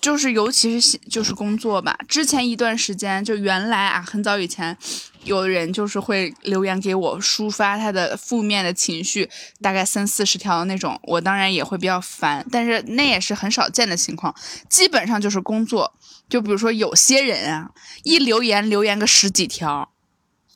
[0.01, 1.97] 就是尤其是就是工作吧。
[2.07, 4.77] 之前一段时间，就原来啊，很早以前。
[5.23, 9.29] 有人就是会留言给我抒发他的负面的情绪，
[9.61, 14.33] 大概三四十条那种，我当然也会比较烦，但是那也是很少见的情况，
[14.69, 15.93] 基本上就是工作，
[16.29, 17.71] 就比如说有些人啊，
[18.03, 19.91] 一留言留言个十几条，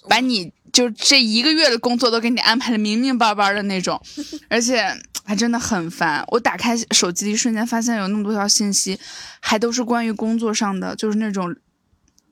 [0.08, 4.02] 把你就这一个月的工作都给你安排的明明白白的那种，
[4.48, 4.86] 而且
[5.24, 6.24] 还真的很烦。
[6.28, 9.00] 我打开手机的一瞬间，发现有那么多条信息，
[9.40, 11.56] 还都是关于工作上的，就是那种，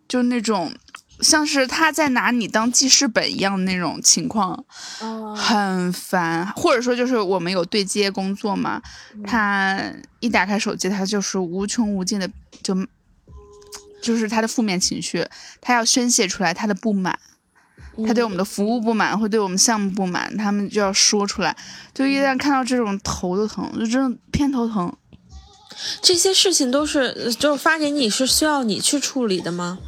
[0.08, 0.74] 就是那种。
[1.22, 4.64] 像是他在拿你当记事本一样的那种情况，
[5.36, 6.48] 很烦。
[6.54, 8.82] 或者说就是我们有对接工作嘛，
[9.26, 12.32] 他一打开手机，他就是无穷无尽的，
[12.64, 12.74] 就
[14.02, 15.28] 就是他的负面情绪，
[15.60, 17.20] 他要宣泄出来他的不满，
[18.08, 21.56] 他对我们的服务不满，会对我们项目不满，他们就要说出来。
[21.94, 24.92] 就一旦看到这种头都疼，就真的偏头疼。
[26.02, 29.80] 这些事情都是就是发给你是需要你去处理的吗？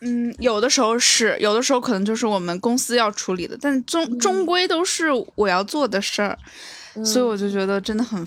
[0.00, 6.36] 嗯，有的时候是，有的时候可能就是我们公司要处理的，但终终归都是我要做的事儿，
[7.04, 8.26] 所以我就觉得真的很。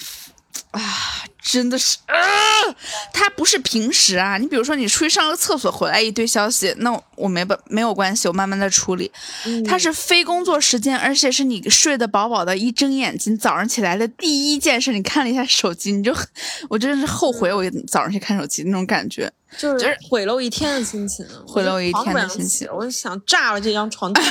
[0.75, 2.15] 啊，真的是啊！
[3.13, 9.09] 他不是平时啊，你比如说你出去上个厕所回来一堆消息，那我没办没有关系，我慢慢的处理。
[9.65, 16.13] 他是非工作时间，而且是你睡得饱饱的，一睁眼睛早上起来的第一件事，你看了一下手机，你就
[16.69, 24.11] 我真的是后悔我早上去看手机那种感觉，就是毁了我一天的心情，毁了我一天的心情，我就想炸了这张床。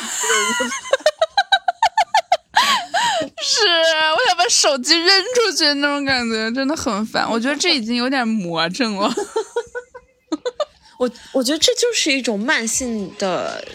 [3.43, 7.31] 是，我想把手机扔出去那种感觉，真的很烦。
[7.31, 9.13] 我觉得这已经有点魔怔了。
[10.99, 13.67] 我我觉得这就是一种慢性的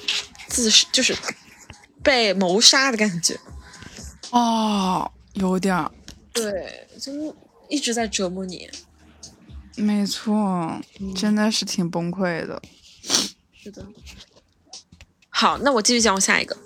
[0.47, 1.15] 自，就是
[2.01, 3.39] 被谋杀的感觉。
[4.31, 5.89] 哦，有点。
[6.31, 7.35] 对，就
[7.67, 8.69] 一直在折磨你。
[9.75, 10.79] 没错，
[11.15, 12.61] 真的是挺崩溃的。
[13.53, 13.85] 是的。
[15.29, 16.57] 好，那我继续讲我下一个。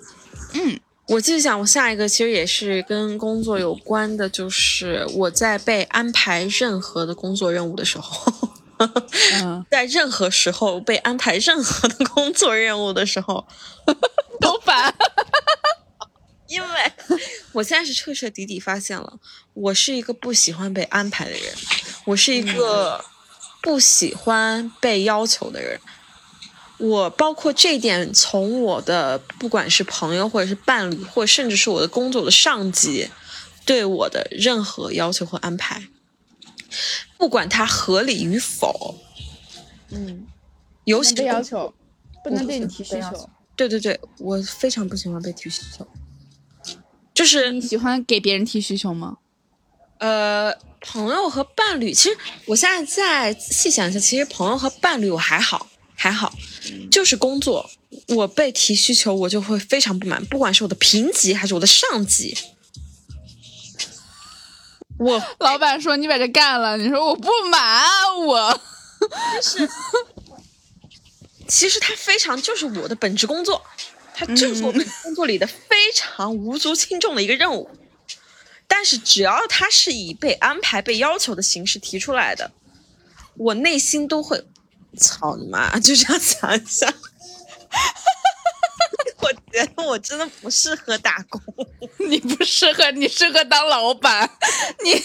[0.52, 0.80] 嗯。
[1.06, 8.32] 我继续讲，我下一个其实也是跟工作有关的，就是我在被安排任何的工作任务的时候，
[9.70, 13.46] 在任何时候被安排任何的工作任务的时候，
[14.40, 14.94] 都烦，
[16.48, 16.68] 因为
[17.52, 19.18] 我现在是彻彻底底发现了，
[19.52, 21.54] 我是一个不喜欢被安排的人，
[22.06, 23.04] 我是一个
[23.62, 25.78] 不喜欢被要求的人。
[26.78, 33.08] 我包括这点，从我的不管是朋友或者是伴侣，或甚至是我的工作的上级，
[33.64, 35.84] 对我的任何要求和安排，
[37.16, 38.96] 不管它合理与否，
[39.90, 40.26] 嗯，
[40.84, 41.72] 尤其被要求，
[42.24, 43.30] 不能被你提需求。
[43.56, 45.86] 对对对，我非常不喜欢被提需求。
[47.14, 49.18] 就是你喜欢给别人提需求吗？
[49.98, 55.68] 呃，朋友和伴侣，其实我现在再细想一下，其实朋友和伴侣我还好。
[56.04, 56.34] 还好，
[56.90, 57.70] 就是工作，
[58.08, 62.36] 我被提需求，我就会非常不满，不管是我的评级还是我的上级。
[64.98, 67.86] 我老板说你把这干了，你说我不满，
[68.26, 68.60] 我
[69.40, 69.66] 是，
[71.48, 73.64] 其实他非常就是我的本职工作，
[74.12, 77.70] 他就是我们工作里的非常无足轻重的一个任务。
[78.68, 82.52] 但是只要他是以被安排、被要求的形式提出来的，
[83.38, 84.44] 我内心都会。
[84.94, 85.76] 操你妈！
[85.80, 86.86] 就这样想一下，
[89.20, 91.40] 我觉得我真的不适合打工。
[92.08, 94.28] 你不适合，你适合当老板。
[94.84, 95.02] 你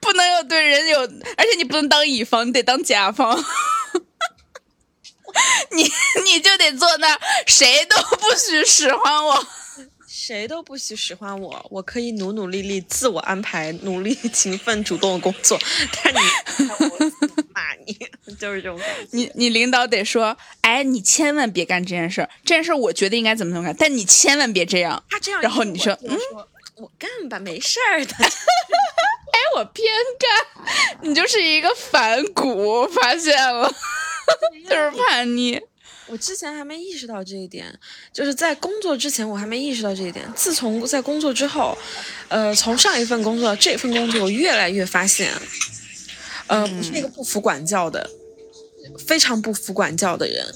[0.00, 3.44] 不能有对人有，而且你不能当乙方，你得当甲方。
[5.72, 5.82] 你
[6.24, 9.46] 你就得坐那，谁都不许使唤我，
[10.06, 11.66] 谁都不许使唤我。
[11.70, 15.58] 我可以努努力力自我安排，努力勤奋主动工作。
[16.04, 16.18] 但你，
[18.26, 19.08] 妈 就是这种感觉。
[19.10, 25.02] 你你领导得说，哎，你千万别干这件事儿，这件事儿我觉得应该怎么怎么干，但你千万别这样。
[25.10, 26.18] 他这样，然后你说，嗯，
[26.76, 28.14] 我干吧，没事儿的。
[29.34, 29.86] 哎，我偏
[30.18, 33.72] 干，你就是一个反骨，发现了，
[34.68, 35.60] 就是叛逆。
[36.06, 37.66] 我之前还没意识到这一点，
[38.12, 40.22] 就是在工作之前我还没意识到这一点。
[40.36, 41.76] 自从在工作之后，
[42.28, 45.32] 呃，从上一份工作到这份工作，我越来越发现，
[46.46, 48.10] 呃，不是一个不服管教的，
[48.98, 50.54] 非常不服管教的人。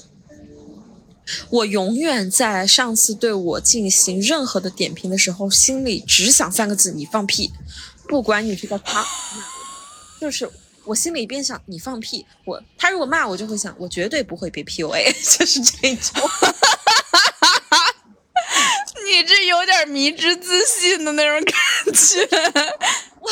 [1.49, 7.51] 我永远在上司对我进行任何的点评的时候，心里只想三个字：你放屁！
[8.07, 9.05] 不管你是在他，
[10.19, 10.49] 就是。
[10.85, 12.25] 我心里边想，你放屁！
[12.45, 16.27] 我他如果骂我，就会想，我绝对不会被 PUA， 就是这种。
[19.05, 21.53] 你这有点迷之自信的那种感
[21.93, 22.25] 觉。
[23.21, 23.29] 我，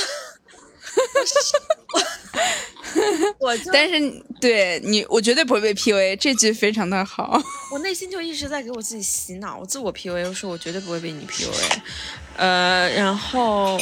[3.39, 7.41] 我，但是对你，我绝对不会被 PUA，这句非常的好。
[7.71, 11.79] 我内心就一直在给我自己洗脑，我自我 PUA，我说我绝对不会被你 PUA。
[12.37, 13.79] 呃，然后。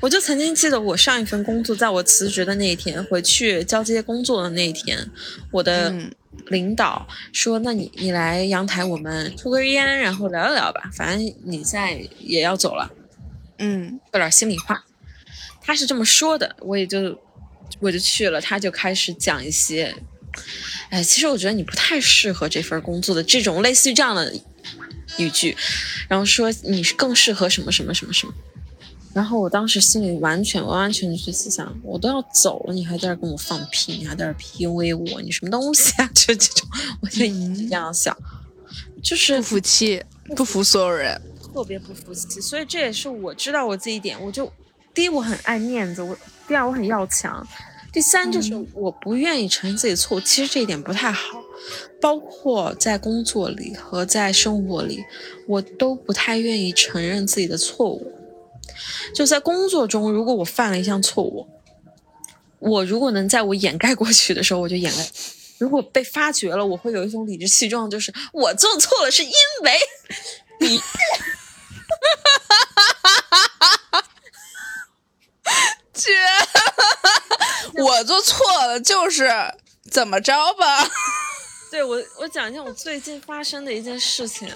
[0.00, 4.98] 我就曾经记得，我上一份工作，在我辞职的那一天，回去交接工作的那一天，
[5.52, 5.94] 我的
[6.48, 10.90] 领导说：“那你你来阳台，我们抽根烟，然后聊一聊吧。
[10.92, 12.90] 反正你现在也要走了，
[13.58, 14.84] 嗯，说点心里话。”
[15.62, 17.16] 他是这么说的，我也就
[17.80, 18.40] 我就去了。
[18.40, 19.94] 他就开始讲一些，
[20.90, 24.34] 哎，其实我觉得你不太适合这份工作的这种类似于这样的
[25.18, 25.56] 语句，
[26.08, 28.32] 然后说你是更适合什么什么什么什么。
[29.14, 36.10] 然后我当时心里完全完完全全是想，我都要走了，你还在这跟我放屁，你还在这 PUA 我，你什么东西啊？
[36.16, 36.66] 就这种，
[37.02, 38.16] 我就这样想，
[39.02, 40.02] 就是不服气，
[40.34, 41.20] 不服所有人，
[41.52, 42.40] 特别不服气。
[42.40, 44.50] 所以这也是我知道我自己点，我就
[44.94, 46.16] 第一我很爱面子，我
[46.52, 47.48] 第二我很要强，
[47.90, 50.20] 第三就是我不愿意承认自己的错误。
[50.20, 51.42] 其实这一点不太好，
[51.98, 55.02] 包括在工作里和在生活里，
[55.48, 58.12] 我都不太愿意承认自己的错误。
[59.14, 61.48] 就在工作中，如果我犯了一项错误，
[62.58, 65.02] 我如果能在我掩盖过去的时候，我就掩盖；
[65.56, 69.72] 如果被发觉了，我会有一种理直气壮，就是我做错了，是因为
[70.60, 70.78] 你，
[75.94, 76.10] 绝，
[77.82, 79.30] 我做错了，就是
[79.90, 80.88] 怎么着吧？
[81.70, 84.48] 对我，我讲一下我最近发生的一件事情。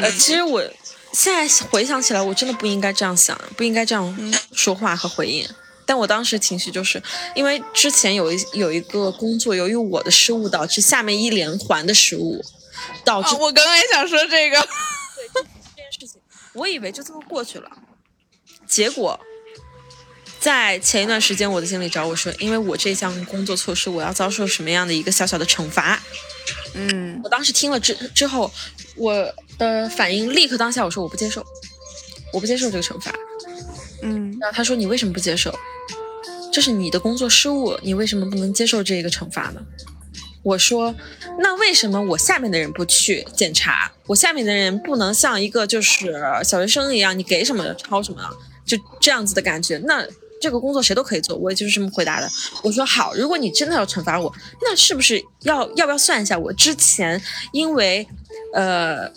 [0.00, 0.62] 呃，其实我。
[1.10, 5.48] 现在回想起来，我真的不应该这样想，不应该这样说话和回应。
[5.86, 7.02] 但我当时情绪就是
[7.34, 12.44] 因为之前有一有一个工作，由于我的失误导致下面一连环的失误，
[13.06, 14.60] 导致我刚刚也想说这个。
[14.60, 15.40] 对这
[15.74, 16.20] 件事情，
[16.52, 17.70] 我以为就这么过去了，
[18.66, 19.18] 结果
[20.48, 26.02] 在前一段时间，我的经理找我说，因为我这项工作措施，我要遭受什么样的一个小小的惩罚。
[26.72, 28.50] 嗯，我当时听了之之后，
[28.96, 29.34] 我。
[29.58, 31.44] 的反应立刻当下，我说我不接受，
[32.32, 33.12] 我不接受这个惩罚。
[34.02, 35.52] 嗯，然后他说你为什么不接受？
[36.52, 39.60] 这是你的工作失误，你为什么不能接受这个惩罚呢？
[40.44, 40.94] 我说
[41.40, 43.90] 那为什么我下面的人不去检查？
[44.06, 48.22] 我下面的人不能像一个就是小学生一样，你给什么抄什么，
[48.64, 49.76] 就这样子的感觉？
[49.78, 50.06] 那
[50.40, 52.30] 这个工作谁都可以做，我也就是这么回答的。
[52.62, 57.22] 我说好，如果你真的要惩罚我，那是不是要要不要算一下我之前
[57.52, 58.06] 因为
[58.54, 59.10] 呃。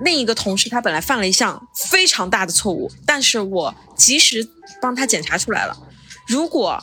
[0.00, 4.46] 另一个同事他本来犯了一项非常大的错误，但是我及时
[4.78, 5.74] 帮他检查出来了。
[6.26, 6.78] 如果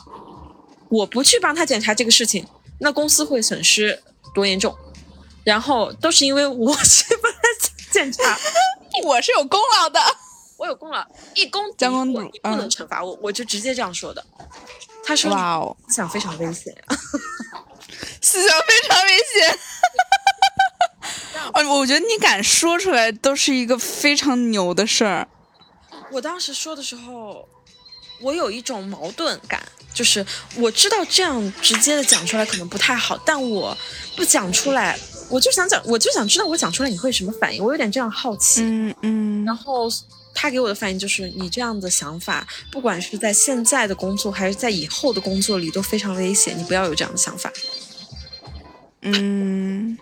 [0.88, 2.44] 我不去帮他检查这个事情，
[2.80, 4.02] 那公司会损失
[4.34, 4.74] 多严重？
[5.44, 7.38] 然后都是因为我 去帮他
[7.92, 8.36] 检查，
[9.06, 10.00] 我是有功劳的，
[10.64, 14.24] 我有功劳，一功将功主，不能惩罚我，我就直接这样说的。
[15.04, 16.74] 他说：“哇哦，思想非常危险，
[18.22, 19.58] 思想非常危险。
[21.52, 25.28] ”哦，我觉得你敢说出来都是一个非常牛的事儿。
[26.10, 27.46] 我当时说的时候，
[28.22, 30.24] 我有一种矛盾感，就是
[30.56, 33.76] 我知道这样直接的讲出来可能不太好，但我
[34.16, 34.98] 不讲出来，
[35.28, 38.62] 我就想讲，我就想知道我讲出来你会什么反应，我有点这样好奇。
[38.62, 39.44] 嗯嗯。
[39.44, 39.86] 然后
[40.34, 47.52] 他给我的反应就是，你这样的想法，不管是在现在的工作还是在以后的工作里都非常危险，你不要有这样的想法。
[49.02, 49.96] 嗯。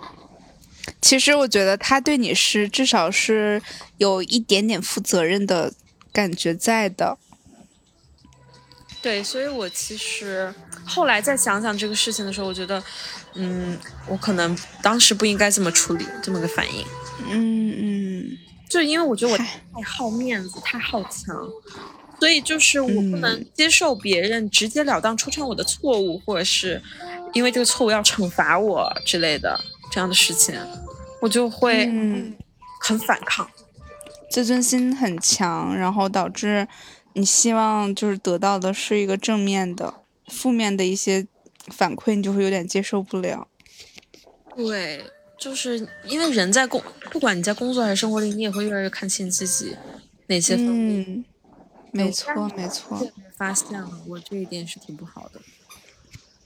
[1.01, 3.61] 其实我觉得他对你是至少是
[3.99, 5.73] 有一点点负责任的
[6.13, 7.19] 感觉在的。
[9.01, 10.55] 对，所以我其实
[10.85, 12.83] 后来再想想这个事情的时候，我觉得，
[13.35, 13.77] 嗯，
[14.07, 16.85] 我可能当时不应该这么处理，这么个反应。
[17.29, 18.39] 嗯嗯，
[18.73, 21.37] 就因为我觉得我太好面子，太好强，
[22.19, 26.83] 所以就是我不能接受别人直截了当戳穿我的错误，或者是。
[27.35, 29.59] 因为这个错误要惩罚我之类的
[29.91, 30.55] 这样的事情，
[31.23, 31.87] 我就会
[32.79, 33.49] 很反抗，
[34.31, 36.69] 自尊心很强，然后导致
[37.15, 39.95] 你希望就是得到的是一个正面的，
[40.27, 41.27] 负面的一些
[41.69, 43.49] 反馈你就会有点接受不了。
[44.55, 45.03] 对，
[45.43, 46.81] 就是因为人在工，
[47.11, 49.77] 不管你在工作还是生活里，你也会越来越看清自己
[50.29, 51.25] 哪些方面。
[51.91, 53.11] 没错，没错。
[53.37, 55.41] 发现了，我这一点是挺不好的。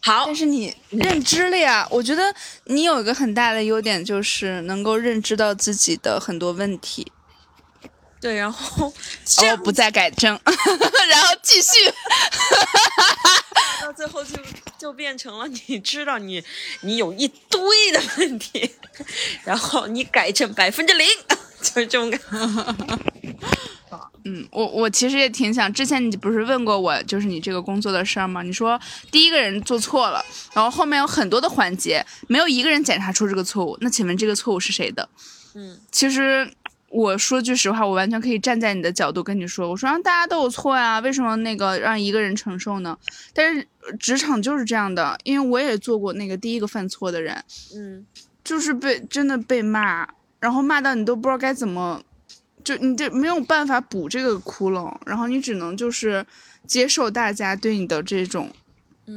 [0.00, 1.86] 好，但是你认知了呀。
[1.90, 2.34] 我觉得
[2.64, 7.12] 你有一个很大的优点，就是能够认知到自己的很多问题。
[8.18, 10.32] 对，然后 哦，不再改正，
[11.10, 11.92] 然后继续，
[13.82, 14.36] 到最后就
[14.86, 16.40] 就变成了你知道你
[16.82, 17.60] 你有一堆
[17.92, 18.70] 的问题，
[19.44, 21.04] 然后你改成百分之零，
[21.60, 22.98] 就是这种感觉。
[24.24, 28.42] 嗯，我我其实也挺想，之前你不是问过我，就是你这个工作的事儿吗？
[28.42, 28.80] 你说
[29.10, 30.24] 第一个人做错了，
[30.54, 35.08] 然后后面有很多的环节，没有一个人检查出这个错误，那请问这个错误是谁的？
[35.54, 36.48] 嗯，其实
[36.88, 42.96] 我说句实话，我完全可以站在你的角度跟你说，我说让大家都有错呀，为什么那个让一个人承受呢？
[43.34, 43.66] 但是
[43.98, 48.06] 职场就是这样的，因为我也做过那个第一个犯错的人，嗯，
[48.44, 50.08] 就是被真的被骂，
[50.40, 52.02] 然后骂到你都不知道该怎么。
[52.64, 56.26] 就你这没有办法补这个窟窿，然后你只能就是
[56.66, 58.50] 接受大家对你的这种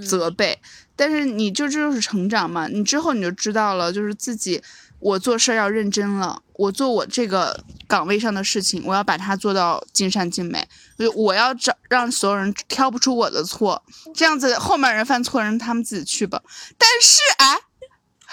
[0.08, 0.56] 责备，
[0.96, 4.62] 但是你就这就是成长嘛，你之后你就知道了，就是自己
[5.00, 13.82] 我做事要认真了，我做我这个岗位上的事情，我要把它做到尽善尽美，就我要找让所有人挑不出我的错，
[14.14, 16.42] 这样子后面人犯错让他们自己去吧。
[16.78, 17.60] 但是哎，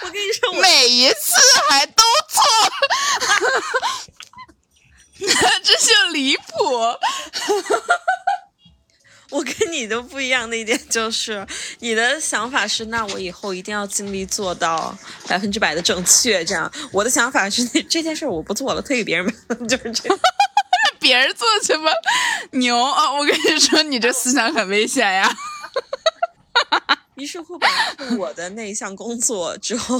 [0.01, 1.33] 我跟你说，每一次
[1.69, 2.43] 还都错。
[5.63, 6.43] 这就离谱！
[9.29, 11.45] 我跟你都不一样的一点就是，
[11.79, 14.97] 你的想法是，那我以后一定要尽力做到
[15.27, 16.43] 百分之百的正确。
[16.45, 19.33] 这样，我的想法是，这件事我不做了，推给别人吧，
[19.67, 20.19] 就是这样，
[20.99, 21.91] 别人做去吧。
[22.51, 23.13] 牛啊！
[23.13, 25.35] 我跟你说，你这思想很危险呀。
[27.15, 27.67] 于是乎，把
[28.17, 29.99] 我的那一项工作之后，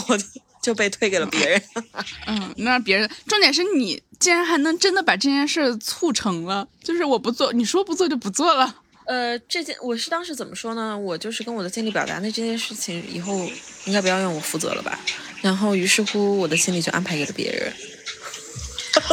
[0.62, 1.62] 就被推给了别人。
[2.28, 4.02] 嗯，那别人，重点是你。
[4.20, 8.76] 竟然还能真的把这件事促成了，就是我不做，你说不做就不做了。
[9.08, 10.98] 呃，这件我是当时怎么说呢？
[10.98, 13.50] 我就是跟我的经理表达，那这件事情以后
[13.86, 15.00] 应该不要让我负责了吧。
[15.42, 17.72] 然后于是乎，我的经理就安排给了别人。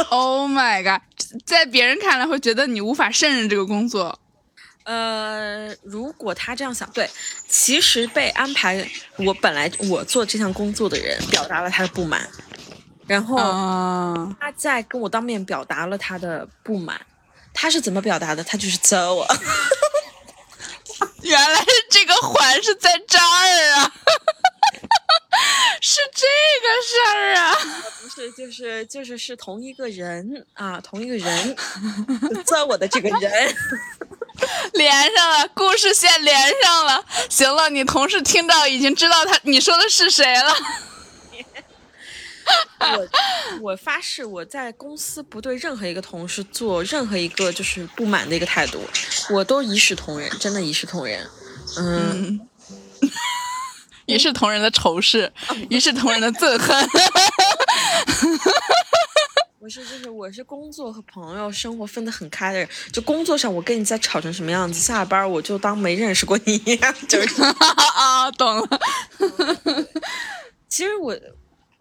[0.09, 1.01] Oh my god，
[1.45, 4.19] 在别人看来会觉得你无法胜任这个工作。
[4.83, 7.09] 呃，如果他这样想，对，
[7.47, 8.85] 其实被安排，
[9.15, 12.27] 我本来我做这项工作的人表达了他的不满。
[13.07, 13.37] 然后
[14.39, 16.99] 他在跟我当面表达了他的不满，
[17.53, 18.43] 他是怎么表达的？
[18.43, 19.25] 他就是责我。
[21.25, 23.91] 原来是这个环是在这儿啊，
[25.81, 26.25] 是这
[26.61, 27.57] 个事儿啊？
[28.01, 31.55] 不是，就是就是是同一个人啊，同一个人
[32.45, 33.55] 钻我的这个人
[34.73, 37.03] 连上了，故事线连上了。
[37.29, 40.55] 行了，你同事听到已经知道他你说的是谁了。
[42.79, 43.07] 我
[43.61, 48.79] 我发誓，我在公司不对任何一个同事做任何一个就是不满的一个态度，
[49.31, 51.27] 我都一视同仁，真的一视同仁。
[51.77, 52.39] 嗯，
[54.05, 55.33] 一视同仁的仇视，
[55.69, 56.87] 一视同仁的憎恨。
[59.59, 67.41] 不是，就是我是工作和朋友生活分得很开的人，就工作上我跟你在吵成什么样子，下班我就当没认识过你一样，就是
[67.95, 68.79] 啊，懂了。
[70.69, 71.17] 其实我。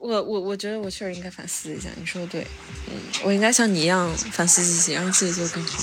[0.07, 2.47] 我我我觉得我确实应该反思一下，你说的对，
[2.91, 2.93] 嗯，
[3.23, 5.79] 我应该像你一样反思自己，让自己做更好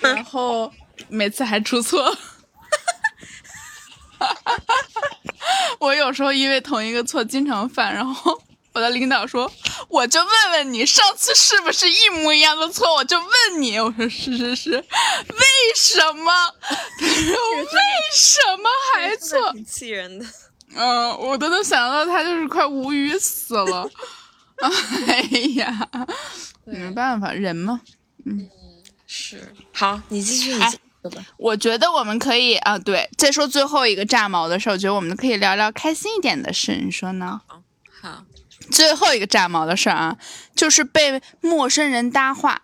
[0.00, 0.72] 的， 然后
[1.08, 2.16] 每次还出错，
[5.78, 8.40] 我有时候因为同一个错经常犯，然后
[8.72, 9.52] 我的领导说，
[9.88, 13.28] 我就问问你上次是不是一模一样的错，我就问
[13.60, 14.86] 你，我说是是是，为
[15.76, 16.32] 什么？
[16.98, 17.06] 为
[18.14, 19.52] 什么还错？
[19.52, 20.24] 挺气人的。
[20.74, 23.88] 嗯，我都能想到他就是快无语死了。
[25.08, 25.20] 哎
[25.56, 25.88] 呀，
[26.64, 27.80] 没办法，人嘛。
[28.24, 28.48] 嗯，
[29.06, 29.52] 是。
[29.72, 30.52] 好，你继续。
[30.60, 30.72] 哎，
[31.36, 37.40] 我觉得我们可以啊，对，再说最后一个炸毛的事儿，我觉得我们可以聊聊开心一点的事，你说呢？
[38.00, 38.24] 好。
[38.70, 40.16] 最后一个炸毛的事儿啊，
[40.56, 42.62] 就是被陌生人搭话。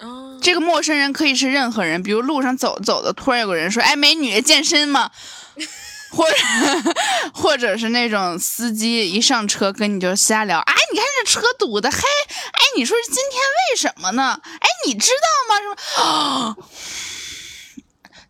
[0.00, 0.38] 哦。
[0.42, 5.10] 这个陌生人可以是任何人，比如路上走走的，突然有个人说：“哎，美女，健身吗？”
[6.10, 6.36] 或者，
[7.32, 13.40] 或者是那种司机一上车跟你就瞎聊，哎，你看这车堵的，嘿，哎，你说今天
[13.70, 14.40] 为什么呢？
[14.44, 15.60] 哎，你知道吗？
[15.60, 15.68] 什
[16.02, 16.56] 么？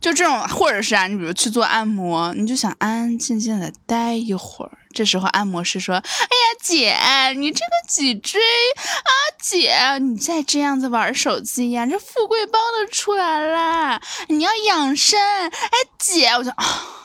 [0.00, 4.70] 就这种，或者是啊，你比如去做按摩，你就想安安静静的待一会儿。
[4.94, 6.14] 这时候按摩师说：“哎呀，
[6.62, 6.96] 姐，
[7.36, 9.10] 你这个脊椎啊，
[9.40, 14.00] 姐，你再这样子玩手机呀，这富贵包都出来了。
[14.28, 15.20] 你要养生。
[15.20, 16.97] 哎，姐，我就啊，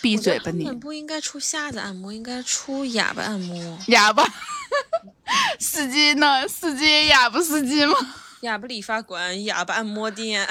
[0.00, 0.70] 闭嘴吧你！
[0.72, 3.78] 不应该出瞎子按摩，应该出哑巴按摩。
[3.88, 4.24] 哑巴
[5.58, 6.46] 司机呢？
[6.48, 7.94] 司机哑巴司机吗？
[8.42, 10.46] 哑巴理发馆，哑巴按摩店。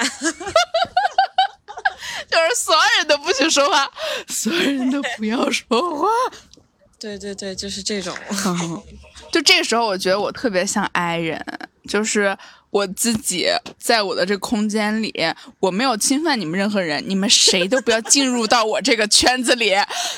[2.30, 3.90] 就是所有人都不许说话，
[4.28, 6.06] 所有人都不要说话。
[6.98, 8.14] 对对对，就是这种。
[9.32, 11.42] 就这个时候，我觉得我特别像 I 人，
[11.88, 12.36] 就是
[12.70, 15.12] 我自己在我的这空间里，
[15.58, 19.74] 我没有侵犯你们任何人，你们谁都不要进入到我这个圈子里，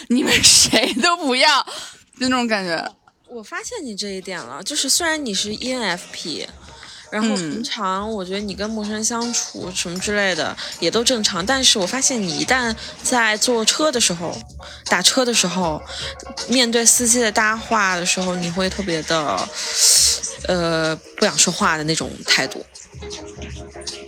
[0.08, 1.64] 你们谁都不要，
[2.18, 2.92] 就那种感觉。
[3.28, 6.46] 我发现你这一点了，就是虽然你是 ENFP。
[7.10, 14.36] 然后平常我觉得你跟陌生人相处什么之类的也都正常，但是我发现你一旦在坐车的时候、
[14.86, 15.82] 打车的时候，
[16.48, 19.48] 面对司机的搭话的时候，你会特别的，
[20.46, 22.64] 呃，不想说话的那种态度，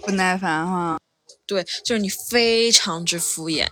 [0.03, 0.98] 不耐烦哈。
[1.46, 3.66] 对，就是你非常之敷衍。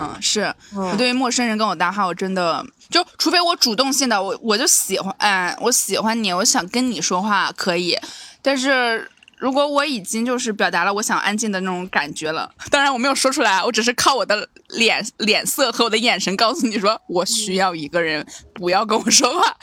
[0.00, 7.98] 嗯，是我对于陌生人跟我搭话，我真的就除非我主动性的，我我就喜欢，哎，我喜欢你，我想跟你说话可以。
[8.42, 19.56] 但是如果我已经就是表达了我想安静的那种感觉了，当然我没有说出来，我只是靠我的脸脸色和我的眼神告诉你说我需要一个人，不要跟我说话。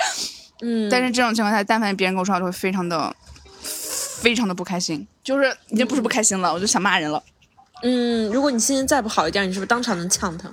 [0.62, 3.16] 嗯，但是这种情况下，但凡别人跟我说话，就会非常的
[3.62, 7.24] 非常的不开心，就是已经不是不开心了，我就想骂人了。
[7.84, 10.50] 嗯，如果你心情再不好一点，你是不是当场能呛他？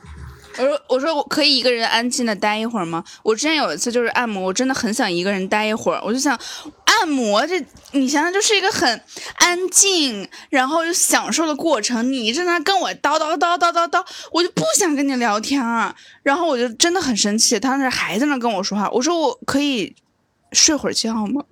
[0.57, 3.05] 我说，我说我可以一个人安静的待一会儿吗？
[3.22, 6.03] 我之前有一次就是按摩，我真的很想一个人待一会儿。
[6.05, 6.37] 我就想，
[6.85, 9.01] 按摩这你想想就是一个很
[9.37, 12.12] 安静，然后又享受的过程。
[12.12, 15.95] 你一直在那跟我叨叨叨叨叨叨，我就不想跟你聊天啊。
[16.24, 18.91] 然后我就真的很生气，他那还在那跟我说话。
[18.91, 19.95] 我说我可以
[20.51, 21.45] 睡会儿觉吗？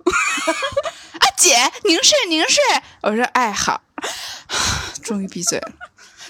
[1.13, 1.55] 啊，姐，
[1.85, 2.61] 您睡您睡。
[3.03, 3.83] 我说哎好。
[5.03, 5.71] 终于闭嘴了，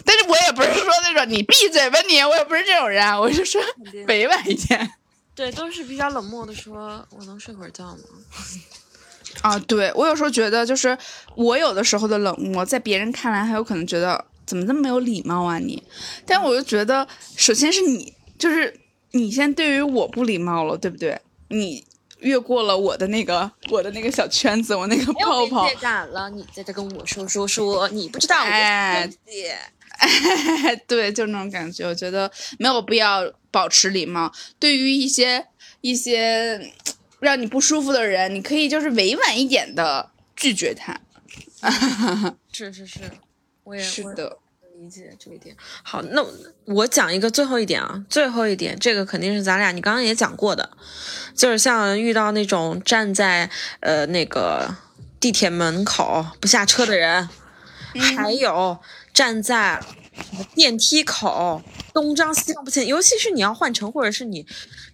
[0.06, 3.62] 但是我也不是说那种你闭嘴吧你，我也不是这种人，我就说
[4.08, 4.92] 委婉一点。
[5.36, 8.04] 对，都是比较冷漠的说，我能睡会儿觉吗？
[9.42, 10.98] 啊，对我有时候觉得，就是
[11.36, 15.84] 我有的时候的冷漠，在别人看来还有可能觉得怎么这么没有礼貌啊你，
[16.26, 18.80] 但我就觉得，首先是你，就是
[19.12, 21.20] 你先对于我不礼貌了，对不对？
[21.50, 21.86] 你。
[22.20, 25.66] 越过了我的那个我的那个小圈子，我那个泡泡。
[25.66, 28.36] 没感了，你在这跟我说说说，你不知道。
[28.44, 29.08] 哎，
[30.88, 34.32] 对，就那种感觉，我觉得没有必要保持礼貌。
[34.60, 35.46] 对于一些
[35.82, 36.72] 一些
[37.20, 41.00] 让你不舒服的人，你可以就是委婉一点的拒绝他。
[42.52, 43.00] 是是是，
[43.64, 44.38] 我也 是的。
[44.80, 45.56] 理解这一点。
[45.82, 46.24] 好，那
[46.66, 50.70] 我讲一个最后一点啊，最后一点，这个肯定是咱俩你刚刚也讲过的，
[51.34, 53.50] 就是像遇到那种站在
[53.80, 54.76] 呃那个
[55.20, 57.28] 地铁门口不下车的人，
[58.16, 58.78] 还有
[59.12, 59.84] 站在
[60.54, 61.62] 电梯口
[61.92, 64.46] 东张西望不前，尤其是你要换乘或者是你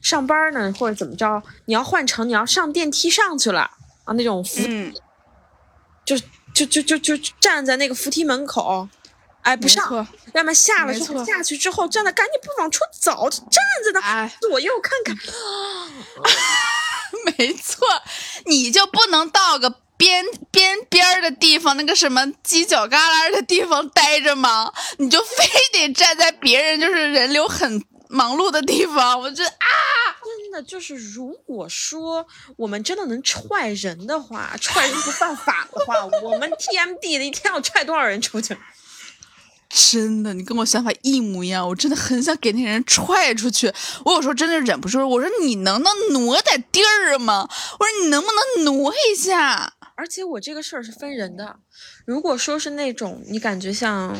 [0.01, 3.69] 上班呢或者怎么着，你要换乘，你要上电梯上去了
[4.05, 4.61] 啊那种扶，
[6.05, 6.17] 就
[6.53, 8.87] 就就就就站在那个扶梯门口。
[9.43, 13.41] 哎，不上，要么下了之后下去之后站在，赶紧不往出走，站
[13.83, 15.15] 在那左右看看。
[17.37, 17.85] 没错，
[18.45, 24.73] 你就不能到个边边边的地方，那个什么犄角旮旯的地方待着吗？
[24.97, 29.19] 你就非得站在别人就是人流很忙碌的地方？
[29.19, 29.67] 我觉得啊，
[30.23, 32.25] 真的就是，如果说
[32.57, 38.57] 我们真的能踹人的话，踹人不犯法的话，我们 TMD 的一天要踹多少人出去？
[39.75, 43.73] 真的，你跟我想法一模一样，我真的很想给那人踹出去。
[44.05, 47.49] 我有时候真的忍不住，我说你能不能挪点地儿吗？
[47.79, 49.73] 我说你能不能挪一下？
[49.95, 51.55] 而且我这个事儿是分人的，
[52.05, 54.15] 如果说是那种你感觉像，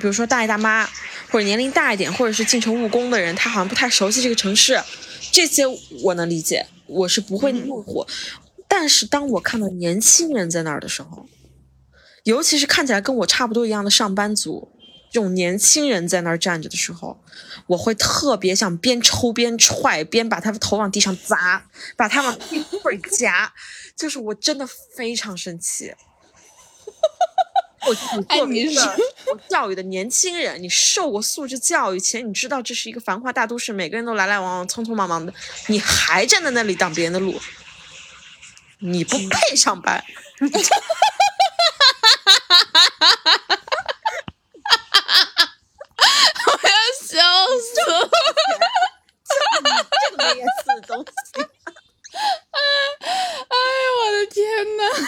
[0.00, 0.84] 比如说大爷大妈，
[1.30, 4.80] 或者年龄大一点，或者是进城务工的人，他好像不太熟悉这个城市，
[5.30, 5.64] 这些
[6.02, 8.06] 我能理解，我是不会怒火。
[8.66, 11.26] 但是当我看到年轻人在那儿的时候，
[12.24, 14.70] 尤其是看起来跟我差不多一样的上班族，
[15.10, 17.20] 这种年轻人在那儿站着的时候，
[17.66, 21.66] 我会特别想边抽边踹，边把他的头往地上砸，
[21.96, 23.52] 把他往屁股儿夹，
[23.96, 24.66] 就是我真的
[24.96, 25.94] 非常生气。
[27.84, 27.92] 我
[28.22, 28.96] 作为一个
[29.48, 35.34] 教育的年轻人，你受过素质教育，且你知道这是一个繁华大都市，每个人都来来往往、匆匆忙忙的，
[35.66, 37.40] 你还站在那里挡别人的路，
[38.78, 40.04] 你不配上班。
[43.06, 43.16] 哈，
[46.46, 47.10] 我要笑
[47.58, 47.74] 死！
[47.92, 49.66] 哈哈，
[50.00, 51.42] 这么屌丝，都行！
[52.50, 52.58] 哎，
[53.48, 53.56] 哎
[53.98, 54.36] 我的天
[54.76, 54.80] 哪！
[54.90, 55.00] 哈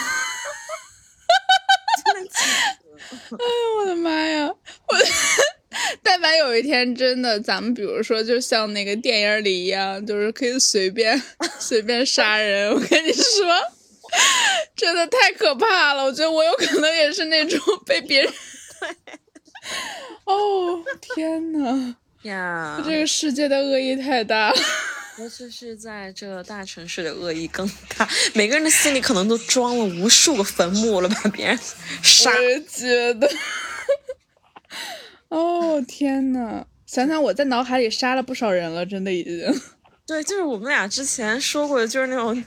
[1.47, 1.53] 哈，
[2.05, 3.37] 哈！
[3.39, 4.47] 哎呦我的妈呀！
[4.47, 4.91] 我，
[6.03, 11.21] 但凡有一天真的，咱们比如说，就像那个电影里一样，就是可以随便
[11.59, 12.71] 随便杀人。
[12.73, 13.74] 我跟你说。
[14.75, 16.03] 真的太可怕了。
[16.03, 18.33] 我觉得我有可能也是那种被别人。
[20.25, 21.95] 哦天呐！
[22.23, 24.55] 呀，这个世界的恶意太大了。
[25.17, 31.57] 尤其是在这大城市的恶意更大，每个人的心里可能都装了无数个坟墓了，把别人
[32.03, 32.31] 杀。
[32.67, 33.29] 觉得。
[35.29, 39.61] 哦天呐，想想我在脑海里杀了不少人了，真的已经。
[40.07, 42.43] 对，就是我们俩之前说过的，就是那种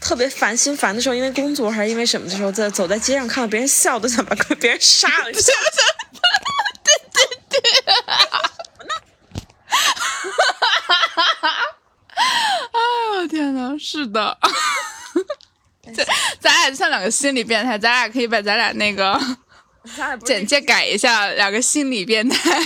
[0.00, 5.32] 特别烦心烦的时候，因为工作还是因为什么的时候，在走在街上看到别人笑，都想把别人杀了。
[5.32, 5.40] 对
[7.12, 7.60] 对对。
[12.72, 14.36] 哎呦天呐，是的，
[15.94, 16.04] 咱
[16.40, 19.16] 咱俩就像两个心理变态，咱俩可以把咱俩那个
[20.24, 22.60] 简介改一下，两个心理变态。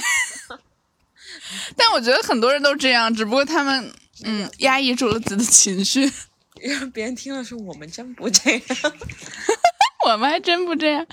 [1.77, 3.93] 但我觉得很多人都这样，只不过他们
[4.25, 6.11] 嗯 压抑住了自己的情绪，
[6.61, 8.63] 让 别人听了说我们真不这样，
[10.07, 11.07] 我们还真不这样，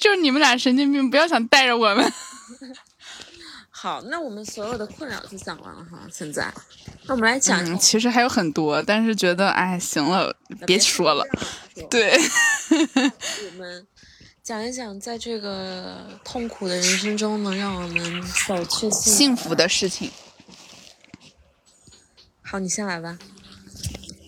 [0.00, 2.12] 就是你们俩神经病，不要想带着我们。
[3.70, 6.06] 好，那我们所有的困扰就讲完了哈。
[6.10, 6.50] 现在，
[7.06, 10.34] 那我们来讲，其实还有很多，但是觉得哎，行了，
[10.66, 11.22] 别说了。
[11.90, 12.18] 对，
[12.70, 13.86] 我们
[14.42, 20.10] 讲一讲，在这个痛苦的人生中，能让我们走去幸福的事情。
[22.54, 23.18] 好，你先来吧。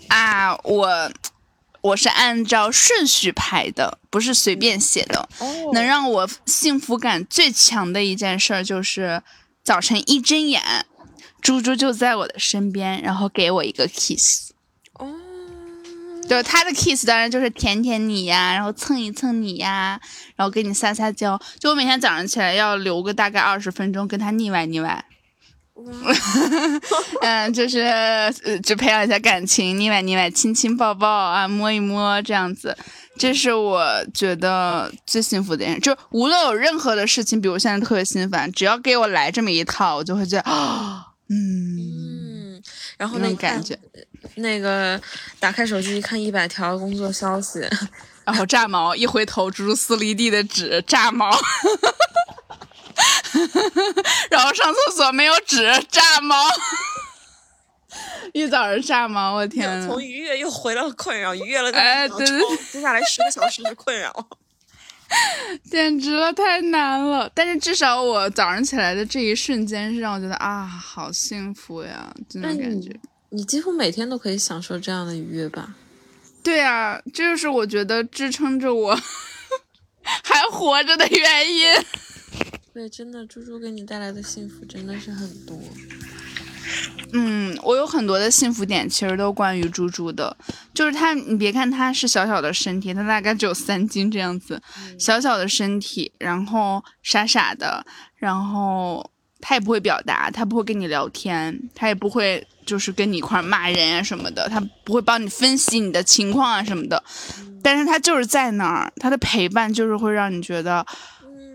[0.08, 1.12] 啊，我
[1.80, 5.28] 我是按照顺序排的，不是随便写的。
[5.38, 5.70] 哦。
[5.72, 9.22] 能让我幸福感最强的一件事就是。
[9.62, 10.62] 早晨一睁眼，
[11.40, 14.50] 猪猪就在我的身边，然后给我一个 kiss。
[14.94, 15.08] 哦，
[16.28, 20.00] 对，他的 kiss 当然就是舔舔你呀，然后蹭一蹭你呀，
[20.36, 21.40] 然后给你撒撒娇。
[21.58, 25.04] 就我每天早上起来要留个大概二十分钟跟他腻歪腻歪。
[27.20, 32.76] 嗯，就是呃，就培养一下感情，腻歪腻歪，亲亲抱抱啊，摸一摸这样子。
[33.18, 42.62] 这是我觉得最幸福的一件，就无论有任何的事情，比如现在特别心烦，只要给我来这么一套，我就会觉得啊，嗯，
[42.98, 43.78] 然后那感觉，
[44.36, 45.00] 那个
[45.38, 47.60] 打开手机一看一百条工作消息，
[48.24, 51.30] 然后炸毛，一回头诸如撕离地的纸，炸毛，
[54.30, 56.36] 然后上厕所没有纸，炸毛。
[58.32, 59.34] 一早上炸毛？
[59.34, 59.86] 我天！
[59.86, 64.12] 从愉悦又回到了困扰，愉悦了哎，对对对，接下来十个小时的困扰，
[65.70, 67.30] 简直了，太难了。
[67.34, 72.94] 但是至少我早上起来的这一瞬间是让我觉得啊，好幸福呀，这种感觉。
[73.30, 75.74] 你几乎每天都可以享受这样的愉悦吧？
[76.42, 79.00] 对啊，这就是我觉得支撑着我
[80.02, 81.72] 还活着的原因。
[82.76, 85.58] 对，真的，猪猪给你带来的幸福真的是很多。
[87.14, 90.36] 嗯，我有很多的幸福点，其实都关于猪猪的。
[90.74, 94.60] 就是它，你别看它是小小的身体，它大概只有三斤这样子，
[94.98, 97.82] 小小的身体，然后傻傻的，
[98.16, 99.10] 然后
[99.40, 107.02] 它也不会表达，它不会跟你聊天，它也不会就是跟你一块骂人啊什么的，它不会帮你分析你的情况啊什么的。
[107.62, 110.86] 但是它就是在那儿，它的陪伴就是会让你觉得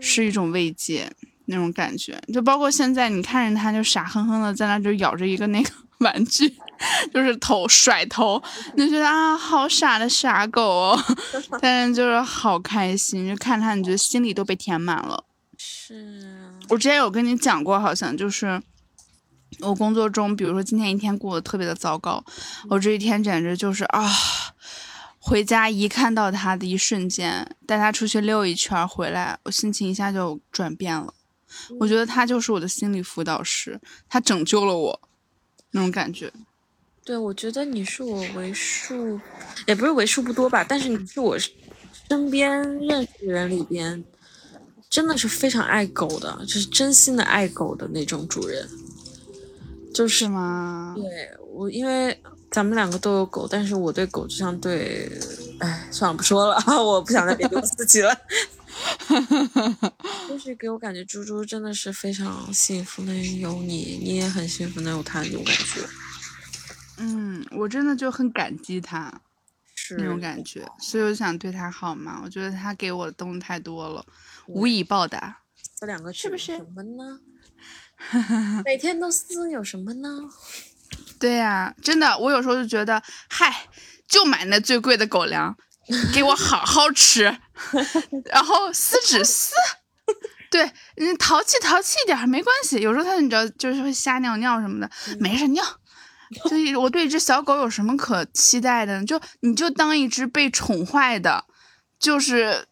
[0.02, 1.10] 是一种慰藉。
[1.46, 6.48] 那种感觉，就包括现在，你看着他就傻哼哼的在那就咬着一个那个 玩具，
[7.12, 8.40] 就是头甩头，
[8.76, 11.04] 你就觉得啊，好傻的傻狗哦，
[11.60, 15.24] 但是就是好开心，就看他，你觉得心里都被填满了。
[15.58, 16.32] 是
[16.68, 18.62] 我之前有跟你讲过，好像就是
[19.58, 22.24] 我工作中，比如说今天一天过得特别的糟糕，
[22.70, 24.08] 我这一天简直就是啊，
[25.24, 31.14] 回家一看到他的一瞬间，带他出去溜一圈回来，我心情一下就转变了。
[31.78, 35.00] 我觉得他就是我的心理辅导师，他拯救了我，
[35.70, 36.32] 那种感觉。
[37.04, 39.20] 对，我觉得你是我为数，
[39.66, 41.38] 也不是为数不多吧，但是你是我
[42.08, 42.50] 身边
[42.80, 44.04] 认识的人里边，
[44.90, 48.68] 真的是非常爱狗的，就是真心的爱狗的那种主人。
[49.94, 50.94] 就是吗？
[50.96, 52.18] 对我，因为
[52.52, 55.10] 咱们两个都有狗，但是我对狗就像对，
[55.58, 58.14] 哎，算了，不说了， 我不想再别丢自己了。
[60.28, 65.80] 就是给我感觉，猪猪真的是非常幸福，能有你，你也很幸福，能有他那种感觉。
[66.98, 69.22] 嗯，我真的就很感激他，
[69.74, 72.20] 是那种感觉，所以我想对他好嘛。
[72.22, 74.04] 我觉得他给我的东西太多了，
[74.46, 75.38] 无以报答。
[75.78, 77.20] 这两个是不是什么呢？
[78.64, 80.08] 每天都撕有什么呢？
[81.22, 83.00] 对呀，真的，我有时候就觉得，
[83.30, 83.68] 嗨，
[84.08, 85.56] 就买那最贵的狗粮。
[86.12, 87.24] 给我好好吃，
[88.26, 89.52] 然后撕纸撕，
[90.48, 90.64] 对，
[90.96, 92.78] 嗯，淘气淘气一点没关系。
[92.78, 95.64] 有时候它你知道就是会瞎尿尿什么的，没事尿。
[96.48, 99.04] 就我对一只小狗有什么可期待的呢？
[99.04, 101.44] 就你就当一只被宠坏的，
[101.98, 102.64] 就是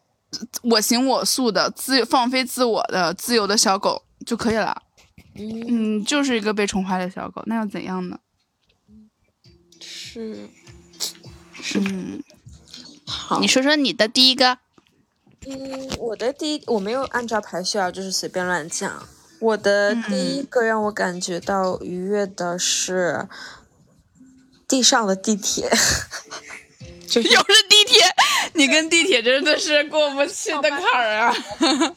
[0.63, 4.81] 我行我素的、自放飞自我的、自由的小狗就可以了。
[5.35, 8.17] 嗯，就是一个被宠坏的小狗，那又怎样呢？
[9.81, 10.47] 是，
[11.61, 11.79] 是。
[11.79, 12.23] 嗯，
[13.05, 14.59] 好，你说说你的第一个。
[15.47, 19.07] 嗯，我的第一我没有按照排序啊，就是随便乱讲。
[19.39, 23.27] 我的第一个让我感觉到愉悦的是
[24.67, 25.63] 地上的地铁，
[27.15, 28.03] 又是地铁，
[28.53, 31.35] 你跟地铁真的是过不去的坎儿啊！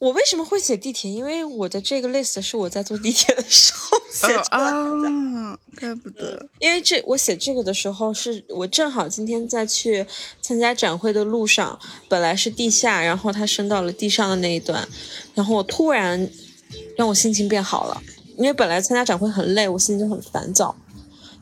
[0.00, 1.10] 我为什么会写地铁？
[1.10, 6.48] 因为我的这个 list 是我在坐地铁的时候写的啊，怪不得。
[6.58, 10.06] 因为这我写这个的时候，是我正好今天在去
[10.40, 14.86] 参加展会的路上，本来是地下，然后它升到了地上的那一段，
[15.34, 16.30] 然后我突然
[16.96, 18.02] 让我心情变好了，
[18.36, 20.76] 因为本来参加展会很累，我心情就很烦躁。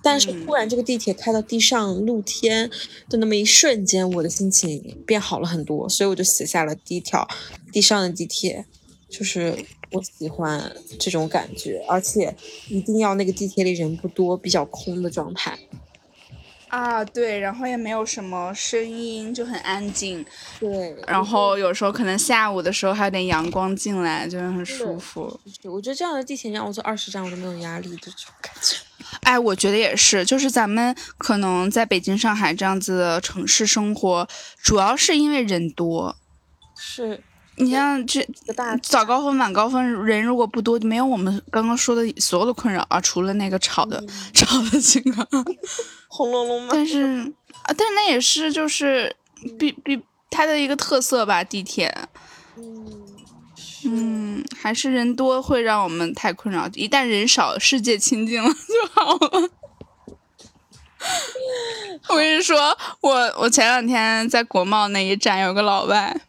[0.03, 2.71] 但是突然，这个地铁开到地上露天
[3.11, 7.29] 的那么一瞬间，我的心情变好了很多，所以我就写下了第一条
[7.71, 8.64] 地上的地铁，
[9.11, 9.55] 就是
[9.93, 12.34] 我喜欢这种感觉，而且
[12.68, 15.59] 一定要那个地铁里人不多，比较空的状态。
[16.68, 20.24] 啊，对，然后也没有什么声音，就很安静。
[20.61, 25.41] 对，然后有时候可能下午的时候还有点阳光进来，就很舒服。
[25.64, 28.76] 我觉得这样的地铁让我坐二十站我都没有压力的这种感觉。
[29.22, 34.28] 哎，我觉得也是，就是咱们可能在北京、上海这样子的城市生活，
[34.62, 36.14] 主要是因为人多。
[36.78, 37.20] 是。
[37.61, 38.27] 你像这
[38.83, 44.03] 早高峰、晚高峰人如果不多，没有我们刚刚说的所有的困扰啊，除了那个吵的
[44.35, 45.27] 吵的情况，
[46.09, 46.69] 轰隆隆。
[46.71, 47.33] 但是
[47.63, 49.15] 啊，但是那也是就是
[49.59, 50.01] 比比
[50.31, 51.95] 它的一个特色吧，地铁。
[52.57, 53.07] 嗯，
[53.85, 59.51] 嗯，还是人多会让我们太困扰，一旦人少，世界清静了 就好了。
[62.09, 66.21] 我跟你说，我我前两天在国贸那一站有个老外。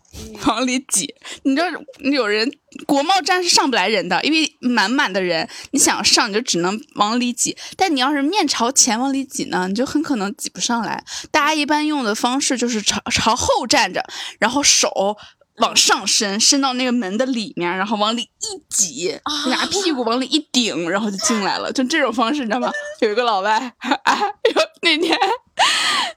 [0.46, 1.68] 往里挤，你知道
[2.00, 2.52] 有人
[2.86, 7.56] 国贸站是上不来人的，因为满满的人，你想上你就只能往里挤。
[7.78, 11.02] 但你要是面朝前往里挤呢，你就很可能挤不上来。
[11.32, 14.04] 大家一般用的方式就是朝朝后站着，
[14.38, 15.16] 然后手
[15.62, 21.72] 往上伸，伸到那个门的里面，然后往里一挤，拿屁股往里一顶，然后就进来了。
[21.72, 22.72] 就这种方式，你知道吗？
[22.99, 25.18] 有一个老外，哎呦，那天。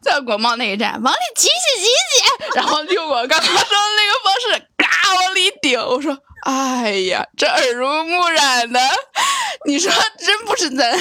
[0.01, 3.65] 在国贸那一站，往里挤挤挤挤，然后用我刚刚说的
[3.97, 5.79] 那个方式，嘎往里顶。
[5.79, 8.81] 我说，哎呀，这耳濡目染的，
[9.67, 10.99] 你说真不是咱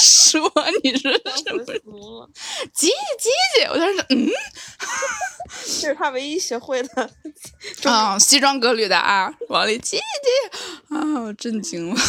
[0.00, 0.50] 说，
[0.82, 1.82] 你说是不是？
[2.74, 4.30] 挤挤挤挤，我当时嗯，
[5.64, 7.10] 这是他唯一学会的
[7.84, 10.02] 啊，西装革履的啊，往里挤挤
[10.90, 12.00] 挤，啊，我震惊了。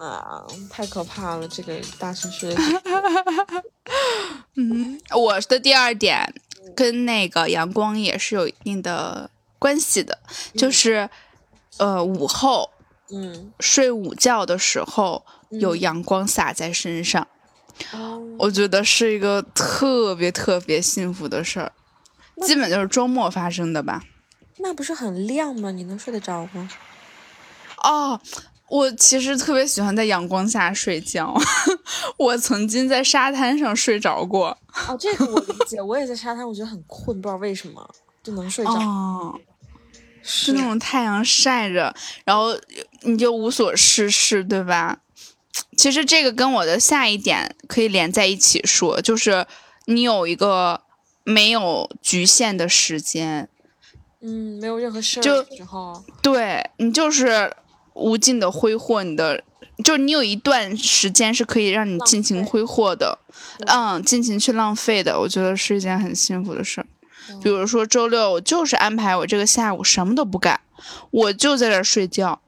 [0.00, 1.46] 啊， 太可怕了！
[1.48, 2.54] 这个大城市。
[4.54, 6.34] 嗯，我的第二点
[6.74, 10.18] 跟那个阳光也是有一定的关系的，
[10.54, 11.08] 就是
[11.78, 12.70] 呃午后，
[13.10, 17.26] 嗯，睡午觉的时候有阳光洒在身上，
[18.38, 21.72] 我觉得是一个特别特别幸福的事儿，
[22.46, 24.02] 基本就是周末发生的吧。
[24.58, 25.70] 那不是很亮吗？
[25.70, 26.68] 你能睡得着吗？
[27.82, 28.20] 哦。
[28.70, 31.34] 我其实特别喜欢在阳光下睡觉，
[32.18, 34.48] 我曾经在沙滩上睡着过。
[34.86, 37.88] 哦，这个我理解， 我也在沙滩，我觉得很困，不知道为什么
[38.22, 38.72] 就能睡着。
[38.72, 39.40] 哦，
[40.22, 41.94] 是那种太阳晒着，
[42.26, 42.54] 然后
[43.04, 44.98] 你就无所事事，对吧？
[45.78, 49.46] 其实这个跟我的下一点可以连在一起说，就是
[49.86, 50.82] 你有一个
[51.32, 53.48] 没有局限的时间，
[54.20, 57.52] 嗯，没有任何事儿的时候，对你就是。
[58.00, 59.42] 无尽的挥霍你的，
[59.82, 63.18] 就你有一段时间是可以让你尽情挥霍的，
[63.66, 66.86] 嗯，尽情去浪费的，我觉得是一件很幸福的事儿。
[67.42, 70.60] 比如说周六，我就是安排我这个下午什么都不干，
[71.10, 72.40] 我就在这睡觉，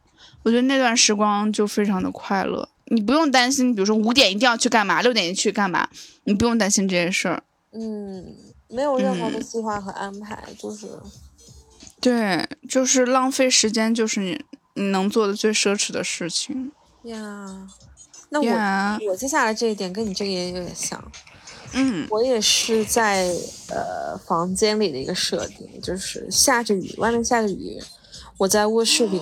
[0.44, 2.68] 我觉得那段时光就非常的快乐。
[2.84, 5.88] 你不用担心，比如说五点一定要去干嘛，六点去干嘛，
[6.22, 7.42] 你不用担心这件事儿。
[7.72, 8.36] 嗯，
[8.70, 10.88] 没有任何的计划和安排，就是，
[12.00, 14.44] 对，就是浪费时间，就是你。
[14.74, 16.70] 你能做的最奢侈的事情
[17.02, 17.68] 呀？
[18.30, 21.12] 那我我接下来这一点跟你这个也有点像。
[21.72, 23.26] 嗯，我也是在
[23.68, 27.82] 呃房间里的一个设定，就是下着雨，外面下着雨，
[28.38, 29.20] 我在卧室里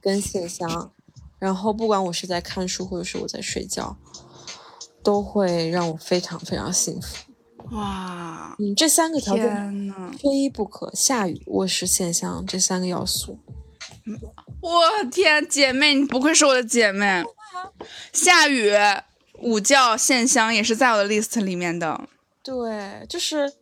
[0.00, 0.92] 跟线香，
[1.40, 3.96] 然后不管我是在看书或者是我在睡觉，
[5.02, 7.29] 都会让我非常非常幸福。
[7.70, 13.38] 哇，嗯，这三个条件缺一不可：下雨、卧室现象这三个要素。
[14.60, 17.22] 我天，姐妹，你不愧是我的姐妹。
[18.12, 18.72] 下雨、
[19.40, 22.08] 午觉、线香也是在我的 list 里面的。
[22.42, 23.52] 对，就是，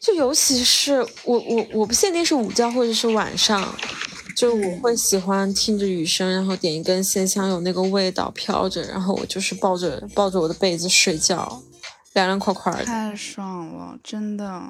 [0.00, 3.74] 就尤其是我我我不限定是午觉或者是晚上，
[4.36, 11.62] 就我会喜欢听着雨声，然后点一根线香，有那个味道飘着，然后我就是抱着抱着我的被子睡觉，
[12.16, 14.62] 凉凉快快的，太爽了，真的。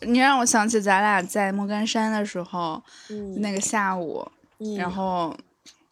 [0.00, 2.82] 你让我想起咱俩在莫干山的时候，
[3.38, 4.26] 那个下午，
[4.76, 5.36] 然后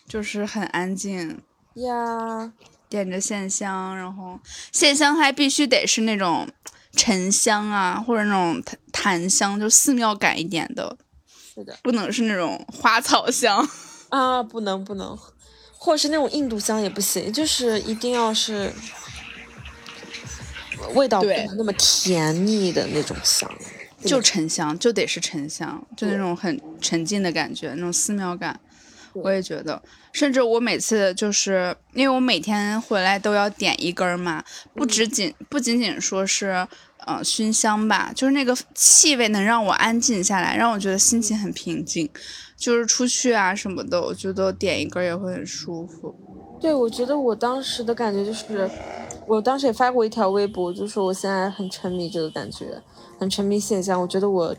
[0.09, 1.41] 就是很安静
[1.75, 2.53] 呀，
[2.89, 4.41] 点着线香，然后
[4.73, 6.49] 线香还必须得是那种
[6.93, 8.62] 沉香啊，或者那种
[8.93, 10.97] 檀香，就寺庙感一点的，
[11.55, 13.68] 是的，不能是那种花草香。
[14.09, 15.18] 啊，不能不能，
[15.77, 18.73] 或者是那种印度香也不行，就是一定要是
[20.95, 23.51] 味道不能那么甜腻的那种香。
[24.05, 28.59] 就沉香，就得是沉香，就那种很沉静的感觉，那种寺庙感。
[29.12, 29.80] 我也觉得，
[30.12, 34.43] 甚至我每次就是因为我每天回来都要点一根嘛，
[34.74, 36.66] 不只仅不仅仅说是
[37.07, 42.11] 呃熏香吧，就是那个气味能让我安静下来，让我觉得心情很平静。
[42.57, 46.16] 就是出去啊什么的，我觉得点一根也会很舒服。
[46.63, 48.71] 对，我觉得我当时的感觉就是，
[49.27, 52.81] 我当时也发过一条微博，就说我现在很沉迷这个感觉。
[53.19, 54.57] 很沉迷现象，我觉得我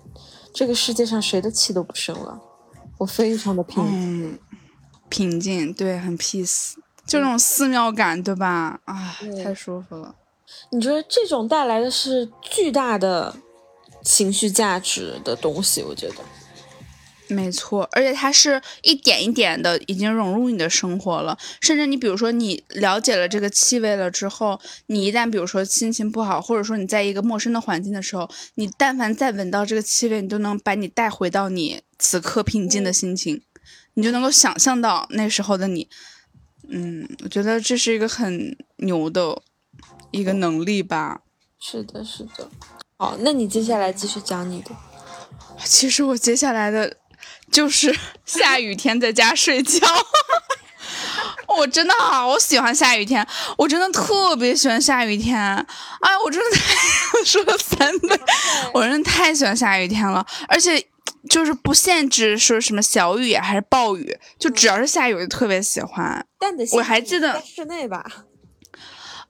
[0.54, 2.40] 这个世界上谁的气都不生了，
[2.98, 4.40] 我非常的平静，
[5.10, 6.76] 平静，对，很 peace，
[7.06, 8.80] 就那种寺庙感，对吧？
[8.86, 10.16] 啊，太舒服了。
[10.70, 13.36] 你觉得这种带来的是巨大的
[14.02, 15.84] 情绪价值的东西？
[15.84, 16.16] 我觉得。
[17.34, 33.42] 没错，而且它是一点一点的已经融入你的生活了，甚至你比如说你了解了这个气味了之后，你一旦比如说心情不好，或者说你在一个陌生的环境的时候，你但凡再闻到这个气味，你都能把你带回到你此刻平静的心情，
[33.96, 35.90] 你就能够想象到那时候的你。
[36.70, 39.42] 嗯，我觉得这是一个很牛的
[40.12, 41.22] 一个能力吧。
[41.60, 42.50] 是的，是的。
[42.98, 44.72] 好，那你接下来继续讲你的。
[45.66, 46.98] 其实我接下来的。
[47.54, 47.96] 就是
[48.26, 49.80] 下雨天在家睡觉，
[51.56, 53.26] 我真的好喜欢下雨天，
[53.58, 55.40] 我真的特别喜欢下雨天。
[55.40, 58.20] 哎，我真的太说了三遍，
[58.74, 60.84] 我真的太喜欢下雨天了，而且
[61.30, 66.26] 就是不限制说什么小雨还是暴雨，就只要是下雨，我就特别喜欢。
[66.74, 68.04] 我还记得室内吧。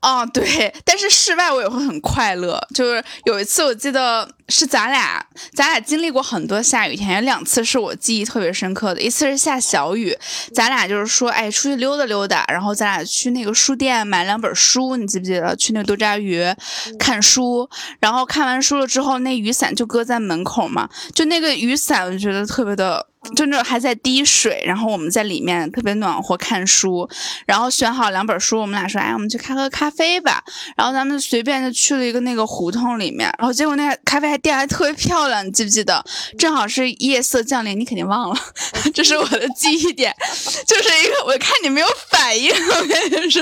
[0.03, 2.61] 哦，对，但是室外我也会很快乐。
[2.75, 5.25] 就是有一次，我记得是咱俩，
[5.55, 9.01] 咱俩经历过很多下雨天，有两次是我记忆特别深刻的。
[9.01, 10.13] 一次是下小雨，
[10.53, 15.55] 咱俩就是说，哎，出去溜达溜达，然后咱俩去那个书店买两本书，你记不记得？
[15.55, 16.45] 去那个多抓鱼
[16.99, 17.69] 看书，
[18.01, 23.07] 然后看完书了之后，那雨伞就搁在门口嘛，就那个雨伞，我觉得特别的。
[23.35, 27.09] 就那种还在滴水，然后我们在里面特别暖和看书，
[27.45, 30.43] 然后选好两本书，我们俩说，哎，我们去开喝咖啡吧。
[30.75, 36.03] 然后咱们随便就去了一个那个胡同里面，然后结果那咖啡店还特别漂亮，你记不记得？
[36.37, 38.35] 正好是夜色降临，你肯定忘了，
[38.93, 40.13] 这是我的记忆点，
[40.67, 43.41] 就是一个我看你没有反应，我跟你说。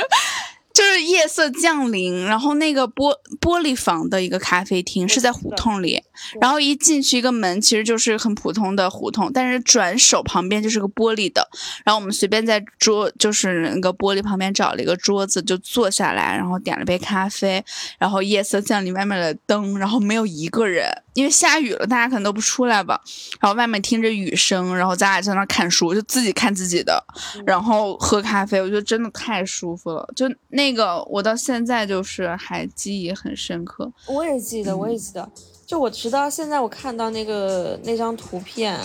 [0.74, 6.02] 就是夜色降临，然后那个玻玻璃房的一个咖啡厅是在胡同里，
[6.40, 11.48] 然后一进去一个门，其实就是很普通的胡同，但是转手旁边就是个玻璃的，
[11.84, 17.64] 然后我们随便在桌就是那个玻璃旁边找了一个桌子就坐下来，然后点了杯咖啡，
[18.00, 23.00] 然后夜色降临，外面的灯，然后没有一个人，因为下雨了，大家可能都不出来吧，
[23.40, 27.02] 然后外面听着雨声，然后咱俩在那看书，就自己看自己的，
[27.46, 30.72] 然后喝咖啡，我觉得真的太舒服了，就那。
[30.72, 35.30] 个我到现在就是还记忆很深刻，我也记得，我也记得，
[35.68, 38.80] 就我直到现在我看到那个那张图片，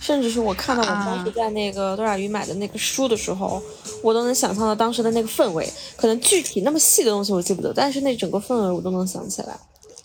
[0.00, 3.62] 甚至是我看到我当时在那个多少鱼买的那个书的时候，
[4.02, 5.70] 我都能想象到当时的那个氛围。
[5.94, 9.54] 可能具体那么细的东西我记不得，但是那整个氛围我都能想起来。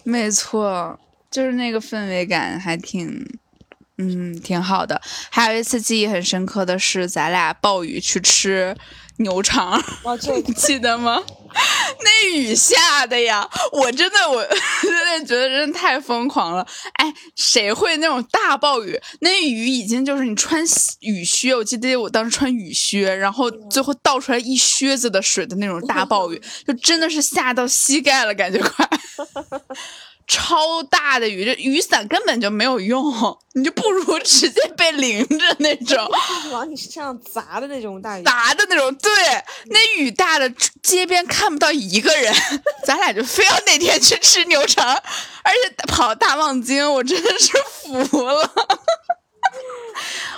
[0.03, 0.99] 没错，
[1.31, 3.25] 就是那个氛围感还挺，
[3.97, 5.01] 嗯，挺好的。
[5.29, 8.75] 还有一次记忆很深刻的是，咱俩暴雨去吃。
[9.17, 9.79] 牛肠，
[10.47, 11.21] 你记得吗？
[12.03, 14.43] 那雨下的呀，我真的，我
[14.81, 16.65] 真的觉得真的太疯狂了。
[16.93, 18.99] 哎，谁会那种大暴雨？
[19.19, 20.63] 那雨已经就是你穿
[21.01, 28.89] 雨靴，我记得我当时穿雨靴，然后最后倒出来一靴子的水的那种大暴雨， 就真的是下到膝盖了，感觉快。
[30.33, 33.03] 超大的雨，这雨伞根本就没有用，
[33.53, 36.09] 你就不如直接被淋着那种，
[36.53, 38.95] 往你身上砸的那种大雨，砸的那种。
[38.95, 39.11] 对，
[39.65, 40.49] 那雨大的
[40.81, 42.33] 街边看不到一个人，
[42.87, 44.87] 咱俩就非要那天去吃牛肠，
[45.43, 47.51] 而且跑大望京，我真的是
[48.07, 48.49] 服了。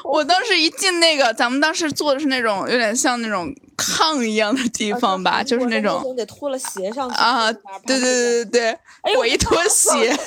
[0.04, 7.52] 我当时一进那个，咱们当时坐的是那种有点像那种炕一样的地方吧，就是那种得脱了鞋上去啊，
[7.86, 10.22] 对对对对对，我一脱鞋，全是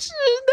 [0.00, 0.10] 湿
[0.46, 0.52] 的。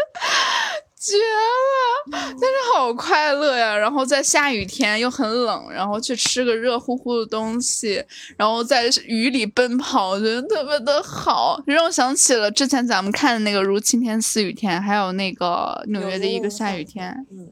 [1.04, 2.12] 绝了！
[2.12, 8.00] 但是好快乐呀，然后在下雨天又很冷，然后去吃个热乎乎的东西，
[8.36, 17.26] 然后在雨里奔跑，我觉得特别的好，让我想起了之前咱们看的那个《如晴天似雨天》，还有那个纽约的一个下雨天。
[17.32, 17.50] 嗯。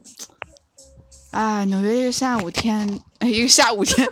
[1.31, 4.07] 啊，纽约一个下午天，一个下午天，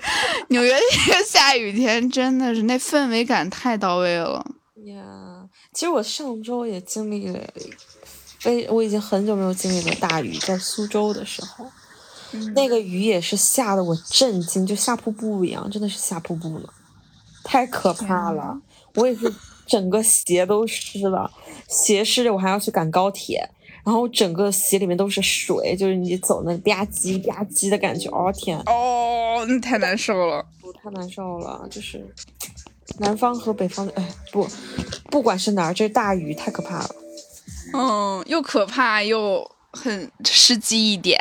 [0.49, 4.45] 纽约一个下雨天，真的是那氛围感太到位了。
[4.85, 7.39] 呀，其实我上周也经历了。
[8.39, 11.65] 非我已经很久没有经历过大雨，在苏州的时候，
[12.55, 16.73] 那个雨也是下的我震惊，就下瀑布一样，真的是下瀑布了，
[17.43, 18.61] 太可怕了！
[18.95, 19.33] 我也是
[19.65, 21.29] 整个鞋都湿了，
[21.67, 23.49] 鞋湿了我还要去赶高铁，
[23.83, 28.57] 然后整个鞋里面都是水，就是你走那吧唧吧唧的感觉，哦天！
[28.65, 30.45] 哦，那太难受了，
[30.81, 32.13] 太难受了，就是
[32.99, 34.47] 南方和北方的，哎不，
[35.11, 36.89] 不管是哪儿，这大雨太可怕了。
[37.73, 41.19] 嗯，又可怕又很实际一点。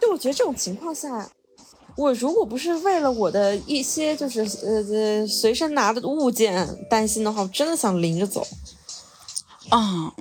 [0.00, 1.30] 就我觉得这种情况下，
[1.96, 8.46] 我如果不是为了我的一些就是呃呃随身拿的物件担心的话，我真的想淋着走。
[9.70, 10.12] 嗯。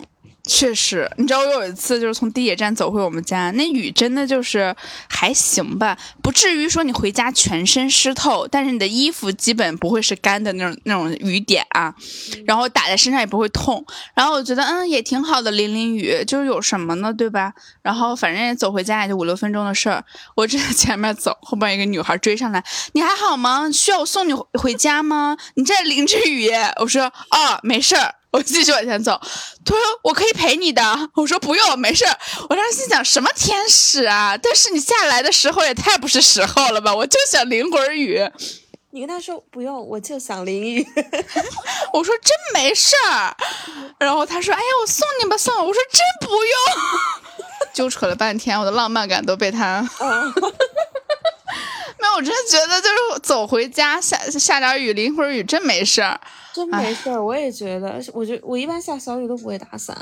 [0.46, 4.76] 确实，你知道我有一次就是从地铁站走回我们家，那雨真的就是
[5.08, 11.96] 还行吧，不至于说你回家全身湿透，但是你的衣服基本不会是干的那种那种雨点啊，
[12.46, 17.54] 然后打在身上也不会痛，然后我觉得嗯也挺好的，淋淋雨就是有什么呢，对吧？
[17.82, 20.04] 然后反正也走回家也就五六分钟的事儿，
[20.36, 23.72] 我正在 前面走，后边一个女孩追上来，你还好吗？
[23.72, 25.38] 需要我送你回家吗？
[25.56, 26.50] 你这淋着雨，
[26.82, 28.16] 我说哦没事儿。
[28.34, 29.12] 我继续往前走，
[29.64, 30.82] 他说我可以陪你的。
[31.14, 32.04] 我说不用，没事。
[32.50, 34.36] 我当时心想什么天使啊！
[34.42, 36.94] 但是你下来的时候也太不是时候了吧？
[36.94, 38.28] 我就想淋会儿雨。
[38.90, 40.88] 你跟他说不用，我就想淋雨。
[41.94, 43.36] 我说真没事儿。
[44.00, 45.68] 然后他说哎呀，我送你吧，送我。
[45.68, 46.54] 我说真不用。
[47.72, 49.88] 纠扯了半天，我的浪漫感都被他。
[52.04, 56.20] 没有，我真觉得就是走回家下下点雨淋会儿雨真没事儿。
[56.54, 59.97] 真没事儿，我也觉得，我觉我一般下小雨都不会打伞。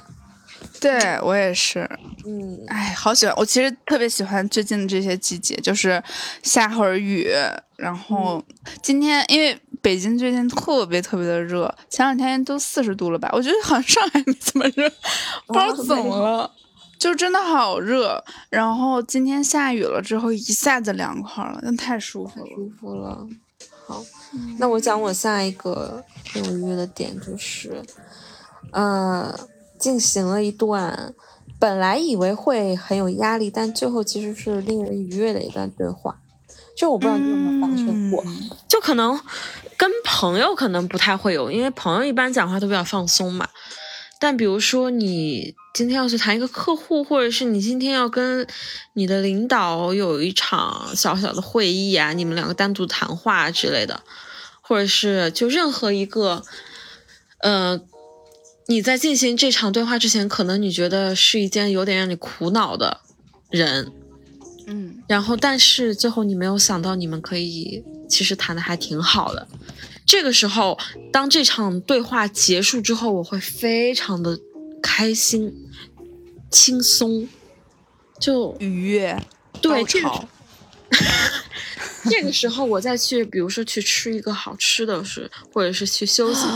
[0.80, 1.88] 对我也是，
[2.26, 6.02] 嗯，哎，好喜欢，我其实特别喜欢最近的这些季节，就是
[6.44, 7.30] 下会儿雨，
[7.78, 8.44] 然后
[8.82, 13.30] 今天因为北京最近特别特别的热，前两天都四十度了吧？
[13.32, 14.90] 我觉得好像上海没这么热，
[15.48, 16.52] 不知道怎么了，
[17.02, 18.24] 就真的好热。
[18.48, 23.28] 然后今天下雨了之后，一下子凉快了，那太舒服了，舒服了。
[23.88, 24.04] 好，
[24.60, 26.04] 那我讲我下一个
[26.36, 27.82] 愉悦的点就是，
[28.72, 29.36] 呃，
[29.80, 31.12] 进行了一段
[31.58, 36.16] 本来以为会很有压力，但最后其实是令人愉悦的一段对话。
[36.78, 38.24] 就我不知道你有没有发生过，
[38.68, 39.20] 就可能
[39.76, 43.50] 跟朋友可能不太会有，因为朋友一般讲话都比较放松嘛。
[44.22, 45.54] 但比如说你。
[45.74, 48.46] 今天要去谈一个客户，或者是你今天要跟
[48.92, 54.04] 你的领导有一场小小的会议啊，你们两个单独谈话之类的，
[54.60, 56.44] 或者是就任何一个，
[57.40, 57.80] 呃，
[58.68, 63.00] 你在进行这场对话之前，可能你觉得是一件有点让你苦恼的
[63.50, 63.94] 人，
[64.68, 69.48] 嗯，然后但是最后你没有想到你们可以其实谈的还挺好的，
[70.12, 70.78] 这个时候
[71.10, 74.38] 当这场对话结束之后，我会非常的。
[74.84, 75.70] 开心、
[76.50, 77.30] 轻松，
[78.20, 79.16] 就愉悦，
[79.62, 80.28] 对，潮。
[82.10, 86.48] 这个时候我再去，比如说去吃一个好吃的，是或者是去休息，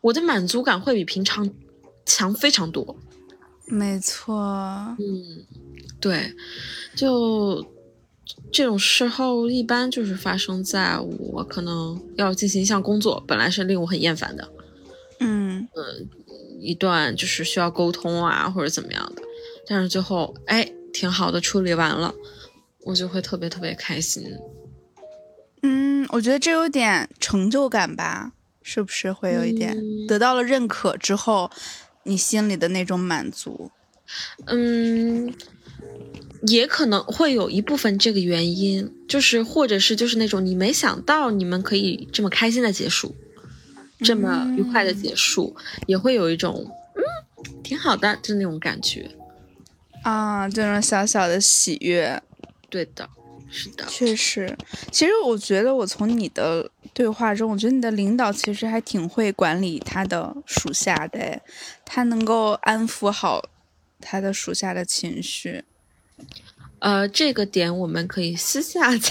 [0.00, 1.50] 我的满足感会比平常
[2.06, 2.96] 强非常多。
[3.66, 4.36] 没错，
[5.00, 5.44] 嗯，
[6.00, 6.32] 对，
[6.94, 7.66] 就
[8.52, 14.48] 这种事后一般就是发生在我可能要进行一项工作，本来是令我很厌烦的，
[15.20, 16.08] 嗯嗯。
[16.58, 19.22] 一段就是需要沟通啊，或者怎么样的，
[19.66, 22.12] 但是最后哎，挺好的处理完了，
[22.82, 24.24] 我就会特别特别开心。
[25.62, 29.76] 嗯，我觉得这有点成就感吧，是不是会有一点
[30.08, 31.50] 得到了认可之后，
[32.04, 33.70] 你心里的那种满足？
[34.46, 35.32] 嗯，
[36.48, 43.14] 也可能会有一部分这个原因，就是或者是就是那种你没想到你们可以这么开心的结束。
[44.00, 47.00] 这么愉快的结束，也会有一种嗯
[47.62, 49.10] 挺好的就那种感觉
[50.02, 52.22] 啊，这种小小的喜悦。
[52.68, 53.08] 对的，
[53.50, 54.54] 是的，确实。
[54.92, 61.40] 其实我觉得我从你的对话中，我觉得你的领导其实还挺会管理他的属下的，
[61.86, 63.48] 他能够安抚好
[63.98, 65.64] 他的属下的情绪。
[66.78, 69.10] 呃，这个点我们可以私下再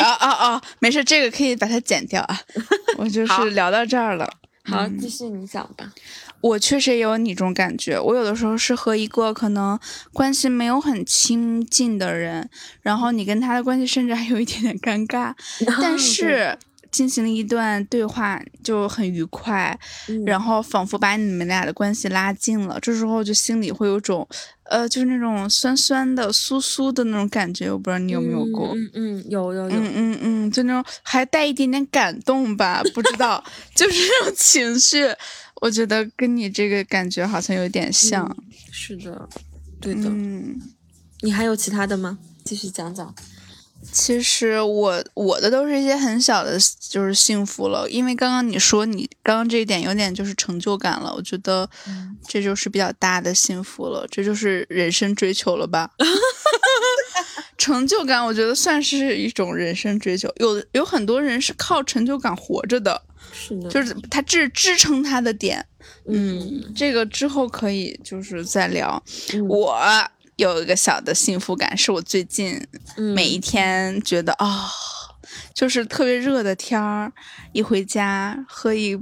[0.00, 2.40] 啊啊啊，没事，这个可以把它剪掉啊。
[2.98, 4.28] 我就是聊到这儿了。
[4.64, 5.92] 好，继续你讲吧。
[6.40, 9.78] 我确实也有你这种感觉，我有的时候是和一个可能
[10.12, 12.50] 关系没有很亲近的人，
[12.82, 15.32] 然后你跟他的关系甚至还有一点点尴尬，
[15.80, 16.58] 但是。
[16.96, 19.78] 进行了一段对话，就很愉快，
[20.24, 22.80] 然后仿佛把你们俩的关系拉近了。
[22.80, 24.26] 这时候就心里会有种，
[24.62, 27.70] 呃，就是那种酸酸的、酥酥的那种感觉。
[27.70, 28.72] 我不知道你有没有过？
[28.74, 33.44] 嗯嗯，有有有，嗯嗯嗯，就那种还带一点点感动吧，不知道，
[33.76, 35.04] 就是那种情绪。
[35.60, 38.34] 我觉得跟你这个感觉好像有点像。
[38.72, 39.28] 是的，
[39.82, 40.08] 对的。
[40.08, 40.58] 嗯，
[41.20, 42.18] 你还有其他的吗？
[42.42, 43.14] 继续讲讲。
[43.92, 46.58] 其实我我的都是一些很小的，
[46.90, 47.88] 就是幸福了。
[47.88, 51.68] 因为刚刚你说你刚刚这一点有点就是成就感了，我觉得
[52.26, 55.90] 这就是比较大的幸福了，这就是人生追求了吧？
[57.56, 60.30] 成就感我觉得算是一种人生追求。
[60.36, 63.00] 有有很多人是靠成就感活着的，
[63.32, 65.64] 是的，就是他支支撑他的点。
[66.06, 69.02] 嗯，这个之后可以就是再聊。
[69.48, 69.80] 我。
[70.36, 72.66] 有一个小的幸福感，是我最近
[73.14, 74.70] 每一天觉得啊，
[75.54, 77.12] 就是特别热的天儿，
[77.52, 78.96] 一回家喝一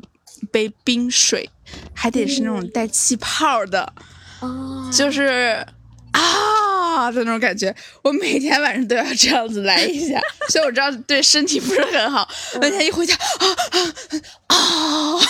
[0.52, 1.50] 杯冰水，
[1.92, 3.92] 还得是那种带气泡的，
[4.92, 5.66] 就是
[6.12, 7.74] 啊的那种感觉。
[8.02, 12.28] 我每天晚上都要这样子来一下， 所以我知道对身体不是很好，
[12.60, 13.46] 每天一回家啊
[14.46, 15.20] 啊啊。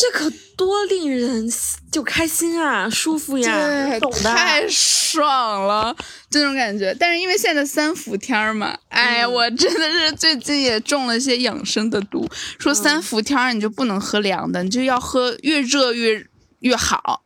[0.00, 1.46] 这可多令人
[1.92, 5.94] 就开心啊，舒服呀，懂的，太爽了，
[6.30, 6.96] 这种感觉。
[6.98, 12.26] 但是因为现在三伏天嘛，哎呀，我真的是最近也中了些养生的毒，
[12.58, 16.24] 说三伏天你就不能喝凉的，你就要喝越热越
[16.60, 17.22] 越好，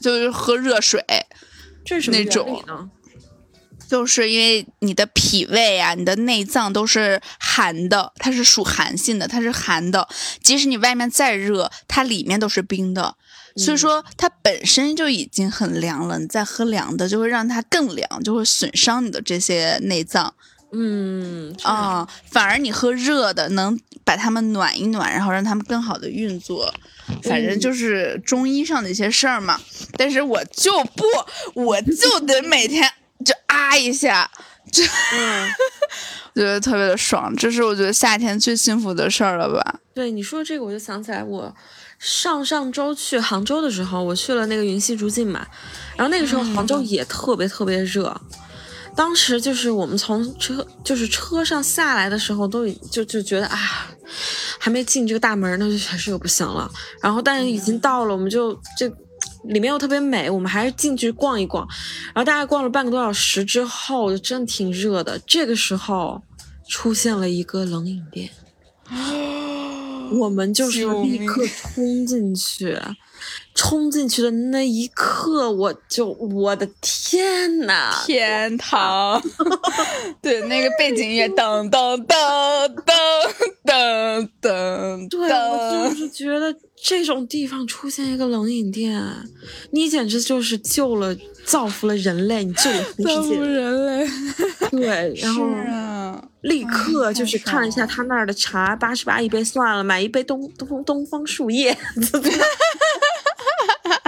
[0.00, 1.04] 就是喝热水，
[1.84, 2.64] 这是那种。
[3.92, 10.08] 就是因为你的脾胃啊，你的内脏都是寒的，它是属寒性的，它是寒的。
[10.42, 13.14] 即使你外面再热，它里面都是冰的，
[13.54, 16.18] 所以说它本身就已经很凉了。
[16.18, 20.32] 你再喝凉的，就会让它更凉，就会损伤你的这些内脏。
[20.72, 26.72] 嗯啊，反而你喝热的，能把它们暖一暖，然后让它们更好的运作。
[27.24, 29.60] 反正就是中医上的一些事儿嘛。
[29.98, 31.04] 但是我就不，
[31.60, 32.90] 我就得每天。
[33.24, 34.30] 就啊一下，
[34.70, 35.48] 就嗯、
[36.34, 39.80] 我 觉得特别的爽，这是我觉得夏天最幸福的事儿了吧？
[39.94, 41.54] 对你说这个，我就想起来我
[41.98, 45.46] 上上周去杭州的时候，我去了那个云溪竹径嘛，
[45.96, 48.18] 然后那个时候杭州也特别特别热，
[48.96, 53.88] 当时就是我们从车就是车上下来的时候，都就就觉得啊，
[54.58, 56.70] 还没进这个大门呢，就还是又不行了，
[57.02, 58.90] 然后但是已经到了，我们就这。
[59.44, 61.66] 里面又特别美，我们还是进去逛一逛。
[62.06, 65.18] 然后大概逛了半个多小时之后，就真挺热的。
[65.26, 66.22] 这个时候
[66.68, 68.30] 出现了一个冷饮店，
[70.18, 72.78] 我们就是立刻冲进去。
[73.64, 79.22] 冲进去的那一刻，我就我的天呐，天堂！
[80.20, 82.92] 对，那个背景音乐噔噔噔噔
[83.64, 89.00] 噔噔，对我就是觉得这种地方出现一个冷饮店，
[89.70, 94.10] 你简直就是救了、造福了人类，你救了全世界人类。
[94.72, 95.46] 对，然后
[96.40, 101.78] 立刻就是看了一下他那儿的茶，八十八一杯算了，买一杯东东东方树叶。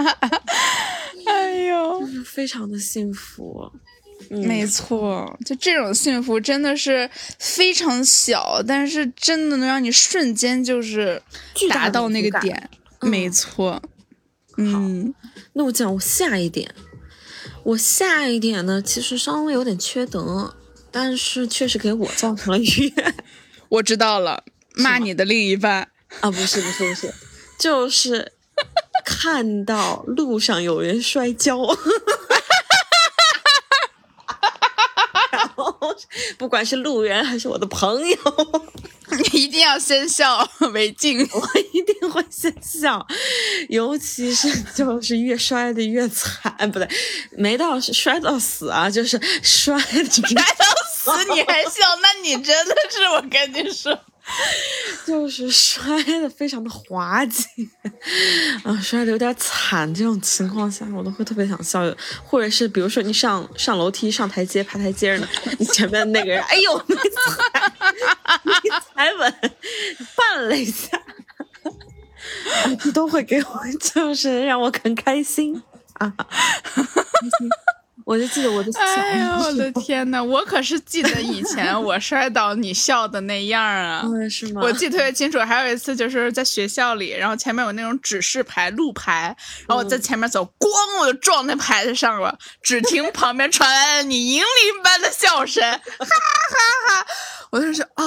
[1.25, 3.71] 哎呦，就是非常的幸福，
[4.29, 7.09] 没错，就这种幸福真的是
[7.39, 11.21] 非常小，但是真的能让你瞬间就是
[11.71, 12.69] 达到那个点，
[13.01, 13.81] 没错。
[14.57, 15.13] 嗯，
[15.53, 16.73] 那我讲我下一点，
[17.63, 20.55] 我下一点呢，其实稍微有点缺德，
[20.91, 23.15] 但是确实给我造成了愉悦。
[23.69, 24.43] 我知道了，
[24.75, 25.89] 骂你的另一半
[26.21, 26.29] 啊？
[26.29, 27.13] 不是不是不是，
[27.57, 28.33] 就是。
[29.05, 31.57] 看到路上有人摔跤，
[35.31, 35.95] 然后
[36.37, 38.17] 不管是路人还是我的朋友，
[39.11, 41.19] 你一定要先笑为敬。
[41.31, 43.05] 我一定会先笑，
[43.69, 46.89] 尤其是就是越摔的越惨，不对，
[47.37, 50.65] 没到摔到死啊，就是摔 摔到
[50.95, 53.97] 死你还笑，那你真的是我跟你说。
[55.05, 57.45] 就是摔的非常的滑稽，
[58.63, 59.93] 啊，摔的有点惨。
[59.93, 61.81] 这种情况下，我都会特别想笑。
[62.23, 65.27] 或者是比如说你上上楼梯、上台阶、爬台阶呢，
[65.59, 68.53] 你前面那个人，哎呦，没踩，没
[68.93, 69.33] 踩稳，
[70.15, 70.99] 绊了一下，
[72.83, 75.61] 你都会给我，就是让我很开心
[75.93, 76.11] 啊。
[78.05, 84.61] 我就记得我的，哎呦，我的天呐，我可是记得以前 我摔倒你笑的那样啊，是吗？
[84.63, 85.39] 我记得特别清楚。
[85.39, 89.35] 还有一次就是在学校里，然后前面有那种指示牌、路牌，
[89.67, 90.69] 然后我在前面走，咣，
[90.99, 92.37] 我就撞那牌子上了。
[92.61, 97.07] 只听 旁边传来了你银铃般的笑声，哈哈哈！
[97.49, 98.05] 我当时啊，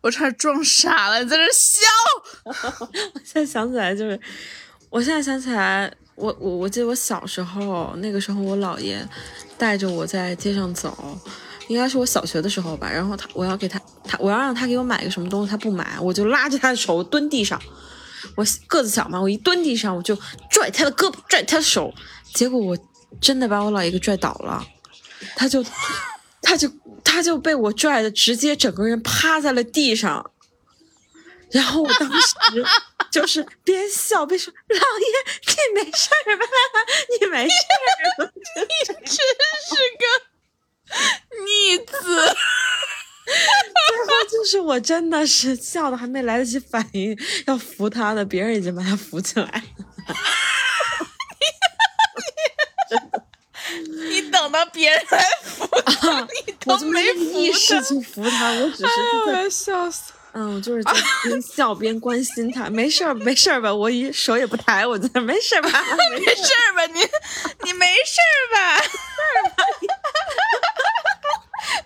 [0.00, 1.80] 我差点撞傻了，你在这笑。
[3.14, 4.20] 我现在想起来就是，
[4.90, 5.92] 我现在想起来。
[6.16, 9.06] 我我我记得我小时候，那个时候我姥爷
[9.56, 11.16] 带着我在街上走，
[11.68, 12.90] 应该是我小学的时候吧。
[12.90, 17.60] 然后他我要给他他我要让他给我买个什么东西，他不买，我就拉着他的手蹲地上。
[18.34, 20.16] 我个子小嘛，我一蹲地上我就
[20.50, 21.94] 拽他的胳膊，拽他的手，
[22.34, 22.76] 结果我
[23.20, 24.66] 真的把我姥爷给拽倒了，
[25.36, 25.64] 他就
[26.42, 26.70] 他就
[27.04, 30.30] 他就被我拽的直接整个人趴在了地上。
[31.50, 32.34] 然后我当时
[33.16, 34.82] 就是边笑边说：“老爷，
[35.46, 36.44] 你没事吧？
[37.18, 37.54] 你没事
[38.18, 38.28] 吧？
[38.60, 39.16] 你真是
[39.98, 40.04] 个
[41.44, 41.96] 逆子。
[43.26, 43.34] ”最
[44.06, 49.52] 后就是我真的是笑的还没来得及反应要扶他的，别人已经把他扶起来了。
[54.08, 58.84] 你等到别人来扶他，你都没意识去扶他，我只是
[59.26, 60.12] 我要笑死。
[60.38, 60.92] 嗯，我就是在
[61.24, 63.74] 边 笑边关心他，没事儿，没事儿吧？
[63.74, 65.82] 我一手也不抬，我在那没事儿吧？
[66.10, 66.84] 没事儿吧？
[66.92, 67.00] 你
[67.64, 68.76] 你没事儿吧？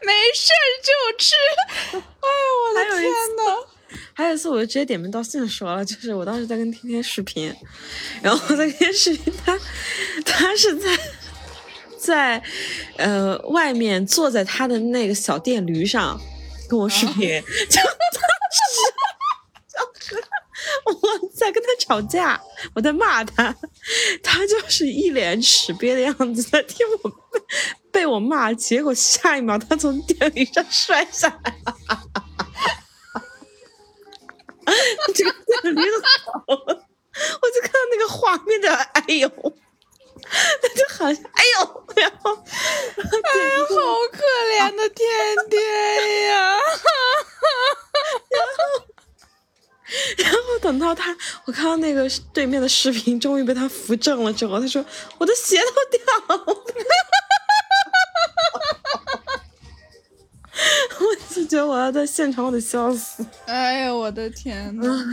[0.02, 1.36] 没事儿就吃。
[1.93, 2.02] 哎呦
[2.66, 3.43] 我的天呐！
[4.14, 7.55] 还有一次，我就直接点名道姓说了，就是我当时在跟天天视频，
[8.20, 9.56] 然后在天视频，他
[10.24, 10.98] 他是在
[11.98, 12.43] 在
[12.97, 16.20] 呃外面坐在他的那个小电驴上
[16.70, 17.80] 跟我视频，就。
[20.84, 20.92] 我
[21.34, 22.40] 在跟他吵架，
[22.74, 23.55] 我在骂他，
[24.22, 27.10] 他就是一脸屎憋的样子在听我
[27.90, 31.76] 被我骂，结果下一秒他从电梯上摔下来了，
[35.14, 35.32] 这个
[35.62, 35.82] 电梯
[36.24, 39.28] 好，我就看到那个画面的，哎呦，
[40.31, 43.74] 他就好像哎呦，然后哎呀，好
[44.12, 44.19] 可
[44.52, 44.98] 怜的天
[45.48, 45.61] 天
[46.28, 46.32] 呀，
[48.31, 48.86] 然后。
[50.19, 51.16] 然后等到他，
[51.47, 54.85] 我看到那个对面的视频，终于被他扶正了之后，他说
[55.19, 56.01] ：“我的鞋都掉
[56.36, 56.44] 了。
[61.01, 61.05] ”我
[61.35, 63.27] 就觉得我要在现场，我得笑死。
[63.47, 65.05] 哎呀，我的天呐！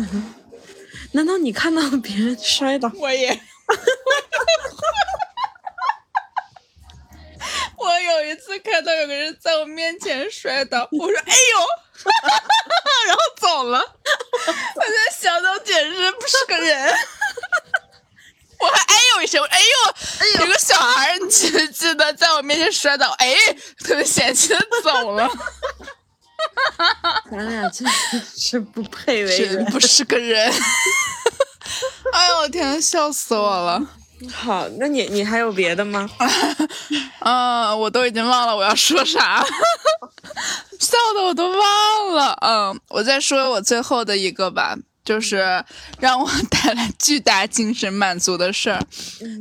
[1.12, 2.92] 难道你看到了别人摔倒？
[2.96, 3.40] 我也。
[7.76, 11.66] 我有一次看到有个人在我面前摔倒，我说：“哎呦！”
[13.06, 13.78] 然后走了。
[14.76, 16.92] 我在想到简直不是个人。
[18.58, 19.66] 我还哎呦一声，哎呦，
[20.40, 23.10] 有个小孩，你记不记得在我面前摔倒？
[23.18, 23.36] 哎，
[23.84, 25.28] 特别嫌弃的走了。
[27.30, 27.92] 咱俩真的
[28.36, 30.50] 是不配为人，不是个人。
[32.16, 33.82] 哎呦我天，笑死我了。
[34.32, 36.08] 好，那你你还有别的吗？
[37.18, 39.44] 啊， 我都已经忘了我要说啥，
[40.78, 42.38] 笑的我都忘了。
[42.40, 45.64] 嗯，我再说我最后的一个吧，就是
[45.98, 48.86] 让我带来巨大精神满足的事儿，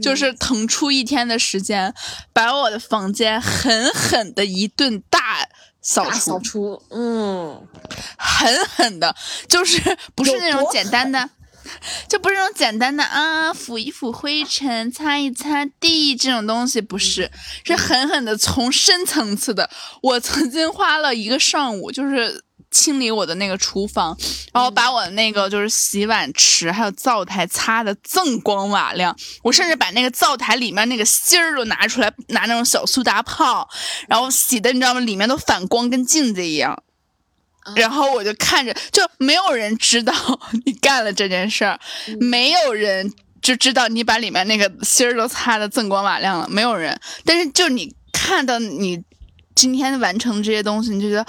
[0.01, 1.93] 就是腾出一天的时间，
[2.33, 5.47] 把我的房间狠狠的一顿大
[5.81, 6.19] 扫除。
[6.19, 7.67] 扫除，嗯，
[8.17, 9.15] 狠狠的，
[9.47, 11.29] 就是不是那种简单的。
[12.07, 17.31] 就不是那种简单的啊，抚一抚灰尘，擦一擦地这种东西，不是，
[17.63, 19.69] 是狠狠的从深层次的。
[20.01, 24.17] 我曾经花了一个上午，就是清理我的那个厨房，
[24.51, 29.15] 然后把我的那个就是洗碗池还有灶台擦的锃光瓦亮。
[29.43, 33.69] 我甚至把那个灶台里面那个芯儿都拿出来，拿那种小苏打泡，
[34.07, 34.99] 然后洗的你知道吗？
[34.99, 36.83] 里面都反光，跟镜子一样。
[37.75, 40.13] 然后我就看着，就没有人知道
[40.65, 41.79] 你干了这件事儿，
[42.19, 46.99] 没有人就知道你把里面那个芯儿都擦的锃光瓦亮了，没有人。
[47.25, 49.01] 但是就你看到你
[49.55, 51.25] 今天完成这些东西，你就觉得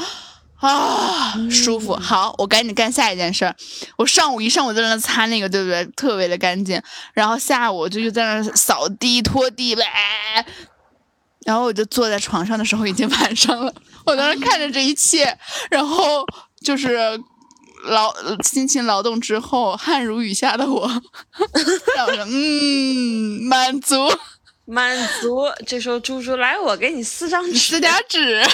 [0.60, 1.94] 啊舒服。
[1.94, 3.54] 好，我赶紧干下一件事儿。
[3.96, 5.84] 我上午一上午在那擦那个，对不对？
[5.96, 6.80] 特别的干净。
[7.12, 9.84] 然后下午就又在那扫地拖地呗。
[11.44, 13.72] 然后我就坐在床上的时候已经晚上了，
[14.06, 15.36] 我当时看着这一切，
[15.70, 16.24] 然后
[16.62, 16.98] 就是
[17.84, 20.88] 劳辛勤劳动之后汗如雨下的我，
[21.94, 23.96] 让我说嗯满足
[24.66, 25.42] 满足。
[25.66, 28.42] 这时候猪猪来，我给你撕张纸，撕点纸。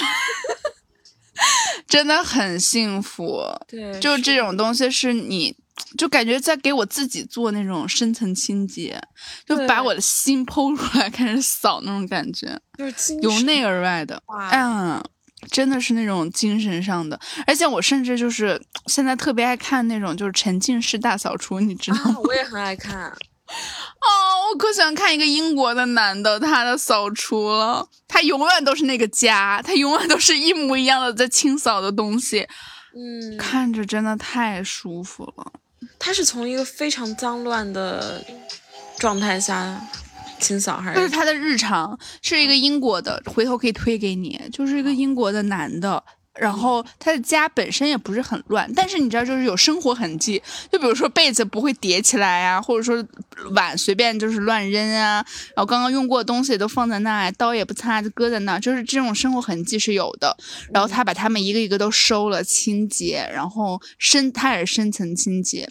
[1.87, 5.55] 真的很幸福，对，就这种东西是你，
[5.97, 9.01] 就感觉在给我自己做那种深层清洁，
[9.45, 14.21] 就把我的心剖出来开始扫那种感觉，就是由内而外的，
[14.51, 15.03] 嗯，
[15.49, 22.17] 真的是那种精神上的，而且我甚至就是现在特别爱看那种就是沉浸式大扫除，你知道吗？
[22.23, 23.11] 我也很爱看。
[23.51, 24.07] 哦，
[24.49, 32.47] 我可喜欢看一个英国的男的他的扫除了，他永远都是那个家，他永远都是一模一样的在清扫的东西，
[32.95, 35.51] 嗯，看着真的太舒服了。
[36.03, 38.25] 他是从一个非常脏乱的
[38.97, 39.79] 状态下
[40.39, 41.01] 清扫，还是？
[41.01, 46.03] 是他的日常，是一个英国的，回头可以推给你，就是一个英国的男的。
[46.39, 50.41] 然后他的家本身也不是很乱，但是你知道，就是有生活痕迹，
[50.71, 53.05] 就比如说被子不会叠起来啊，或者说
[53.53, 55.15] 碗随便就是乱扔啊，
[55.53, 60.35] 然后刚刚用过的东西都放在那，刀也不擦就搁在那，就是这种生活痕迹是有的。
[60.73, 65.69] 然后他把他们一个一个都收了，清洁，然后深他也是深层清洁。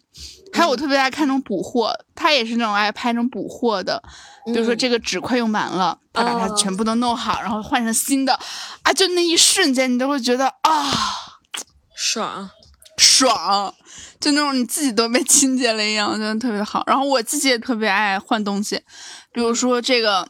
[0.52, 4.02] 还有我特别爱看那种补货，他也是那种爱拍那种补货的，
[4.46, 8.38] 比如说这个纸快用完了，他把它全部都弄好，然后换成新的，
[8.82, 10.90] 啊，就那一瞬间你都会觉得啊，
[11.94, 12.50] 爽，
[12.96, 13.72] 爽，
[14.18, 16.82] 就那种你自己都被清洁了一样，真的特别好。
[16.86, 18.82] 然后我自己也特别爱换东西，
[19.32, 20.28] 比如说这个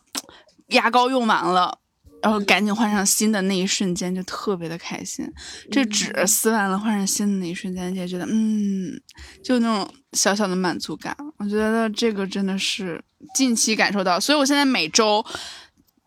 [0.69, 1.80] 牙膏用完了。
[2.23, 5.27] 然后赶紧换上新的那一瞬间就特别的开心，
[5.71, 9.01] 这纸撕完了换上新的那一瞬间就觉得嗯，
[9.43, 11.17] 就那种小小的满足感。
[11.39, 13.03] 我觉得这个真的是
[13.35, 15.25] 近期感受到，所以我现在每周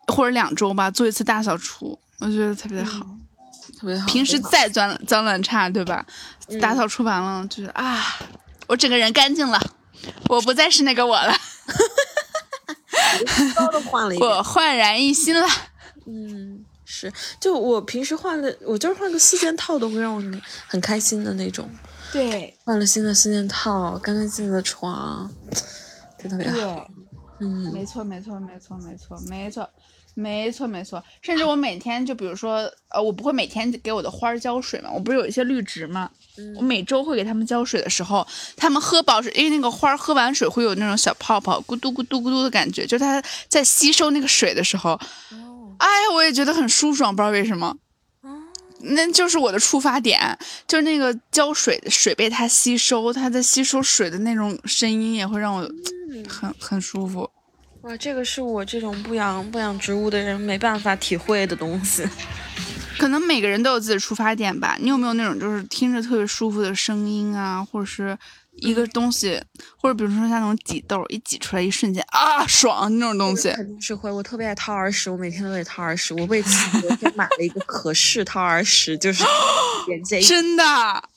[0.07, 3.05] 或者两周吧做一次大扫除，我觉得特别好，
[3.79, 4.05] 特别好。
[4.05, 6.05] 平时再脏脏乱差对吧？
[6.61, 8.19] 打扫除完了就是啊，
[8.67, 9.59] 我整个人干净了，
[10.29, 11.33] 我不再是那个我了，
[14.19, 15.47] 我焕然一新了。
[16.05, 20.21] 嗯，是，就我平时换了，我就是换个四件套都会让我
[20.67, 21.69] 很开心的那种。
[22.11, 25.27] 对，换了新的四件套，干干净净的床，
[26.21, 26.87] 就特别好。
[27.39, 29.69] 嗯，没错，没错，没错，没错，没错，
[30.13, 31.03] 没错，没错。
[31.21, 36.09] 甚至我每天就比如说，呃，我不会每天给我的花浇水嘛，我不是有一些绿植嘛，
[36.55, 38.25] 我每周会给它们浇水的时候，
[38.55, 44.99] 它们喝饱水，因为那个花喝完水会有那种小泡泡，咕嘟咕嘟咕嘟的感觉，就是它在吸收那个水的时候。
[45.79, 47.77] 哎，我也觉得很舒爽，不知道为什么，
[48.79, 50.37] 那就是我的出发点，
[50.67, 55.61] 就是那个浇水的水被它吸收，它在吸收水的那种声音也会让我
[56.27, 57.29] 很很舒服。
[57.81, 62.03] 哇，这个是我这种不养不养植物的人没办法体会的东西。
[62.99, 64.77] 可能每个人都有自己的出发点吧。
[64.79, 68.17] 你有没有那种就是听着特别舒服的声音啊，或者是？
[68.57, 69.41] 一个东西，
[69.77, 74.11] 或者比如说像那种挤痘，一挤出来一瞬间啊，爽那种东西，肯定是会。
[74.11, 76.13] 我特别爱掏耳屎，我每天都得掏耳屎。
[76.13, 79.23] 我为此昨天买了一个可视掏耳屎，就是
[79.87, 80.63] 连接真的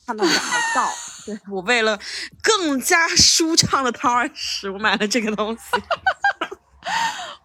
[0.05, 0.31] 看到牙
[0.75, 0.89] 道。
[1.27, 1.99] 对我为了
[2.41, 5.61] 更加舒畅的掏耳屎，我买了这个东西。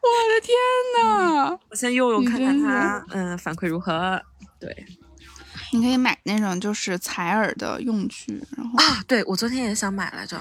[0.02, 0.56] 我的天
[1.04, 1.58] 呐！
[1.70, 4.20] 我先用用看看它，嗯，反馈如何？
[4.60, 4.86] 对。
[5.72, 10.38] 你可以买那种就是采耳的用具，然后啊，对我昨天也想买来着，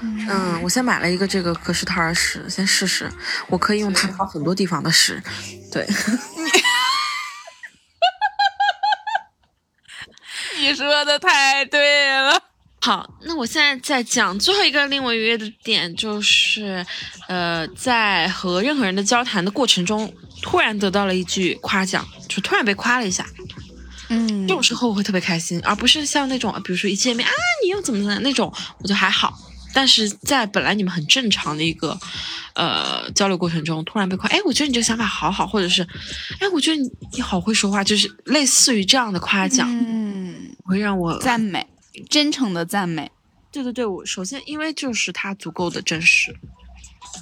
[0.00, 3.08] 嗯，我先买了一个这个可视掏耳屎，先试试，
[3.48, 5.22] 我可以用它掏很多地方的屎，
[5.70, 5.86] 对，
[10.58, 12.42] 你说的太对了。
[12.80, 16.84] 好，那我现在在讲最后一个令我愉悦的点，就是
[17.28, 20.12] 呃，在和任何人的交谈的过程中，
[20.42, 23.24] 突然得到了一句夸奖，就突然被夸了一下。
[24.08, 27.32] 嗯，这种时候我会特别开心，而不是像那种，比如说一见面啊，
[27.62, 29.38] 你又怎么怎么那种，我就还好。
[29.72, 31.98] 但是在本来你们很正常的一个
[32.54, 35.82] 呃交流过程中，突然被夸，哎，我觉得你这个想法好好，或者是，
[36.38, 41.66] 哎，我觉得你你好会说话，就是类似于这样的夸奖，嗯，会让我赞美，
[42.08, 43.10] 真诚的赞美。
[43.50, 46.36] 对对对，我首先因为就是他足够的真实，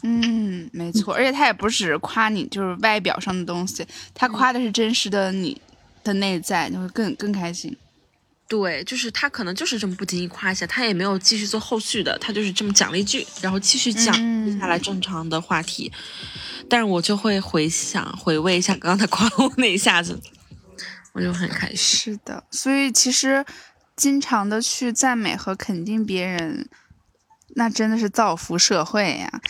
[0.03, 5.59] 嗯，没错，而且他也不是夸你就是外表上的东西，他夸的是真实的你。
[6.05, 7.77] 的内在就会更更开心，
[8.49, 14.15] 对，就是他可能就是这么不经意夸一下，他也没有继续做后续的，他就是这么讲了一句，然后继续讲
[14.45, 15.93] 接下来正常的话题，
[16.69, 20.21] 但是我就会回想回味一下刚刚他夸我那一下子，
[21.13, 21.77] 我就很开心。
[22.15, 23.45] 是的，所以其实
[23.97, 26.69] 经常的去赞美和肯定别人，
[27.55, 29.41] 那真的是造福社会呀。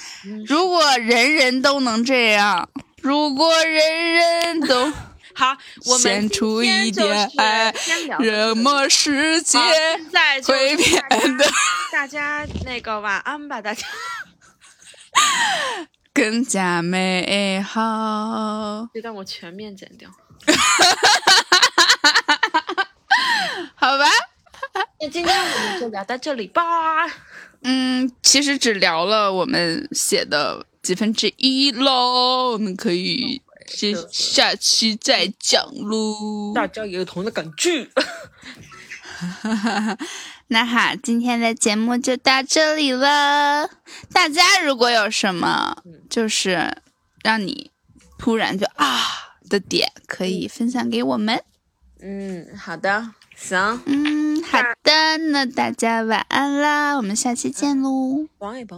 [0.47, 2.69] 如果人人都能这样。
[3.03, 4.93] 如果人人都
[5.35, 5.57] 好，
[5.87, 7.73] 我们献出一点爱，
[8.21, 9.59] 什么世界
[10.45, 11.45] 会变得
[11.93, 13.87] 大家那个晚安吧，大家
[16.13, 18.89] 更加美好。
[18.93, 20.11] 这段我全面剪掉。
[23.75, 24.05] 好吧，
[25.01, 26.63] 那今天我们就聊到这里吧。
[27.63, 36.53] 嗯，其实只聊了我们写的几分之一喽，我们可以接下期再讲喽。
[36.55, 37.89] 大家有同的感觉。
[40.49, 43.69] 那好，今天的节目就到这里了。
[44.13, 45.77] 大家如果有什么
[46.11, 46.77] 就是
[47.23, 47.71] 让你
[48.19, 49.01] 突然就啊
[49.49, 51.43] 的点，可以分享给我们。
[52.01, 53.13] 嗯，好的。
[53.35, 58.77] 行，嗯，好的，那大家晚安啦，我们下期见喽，拜拜。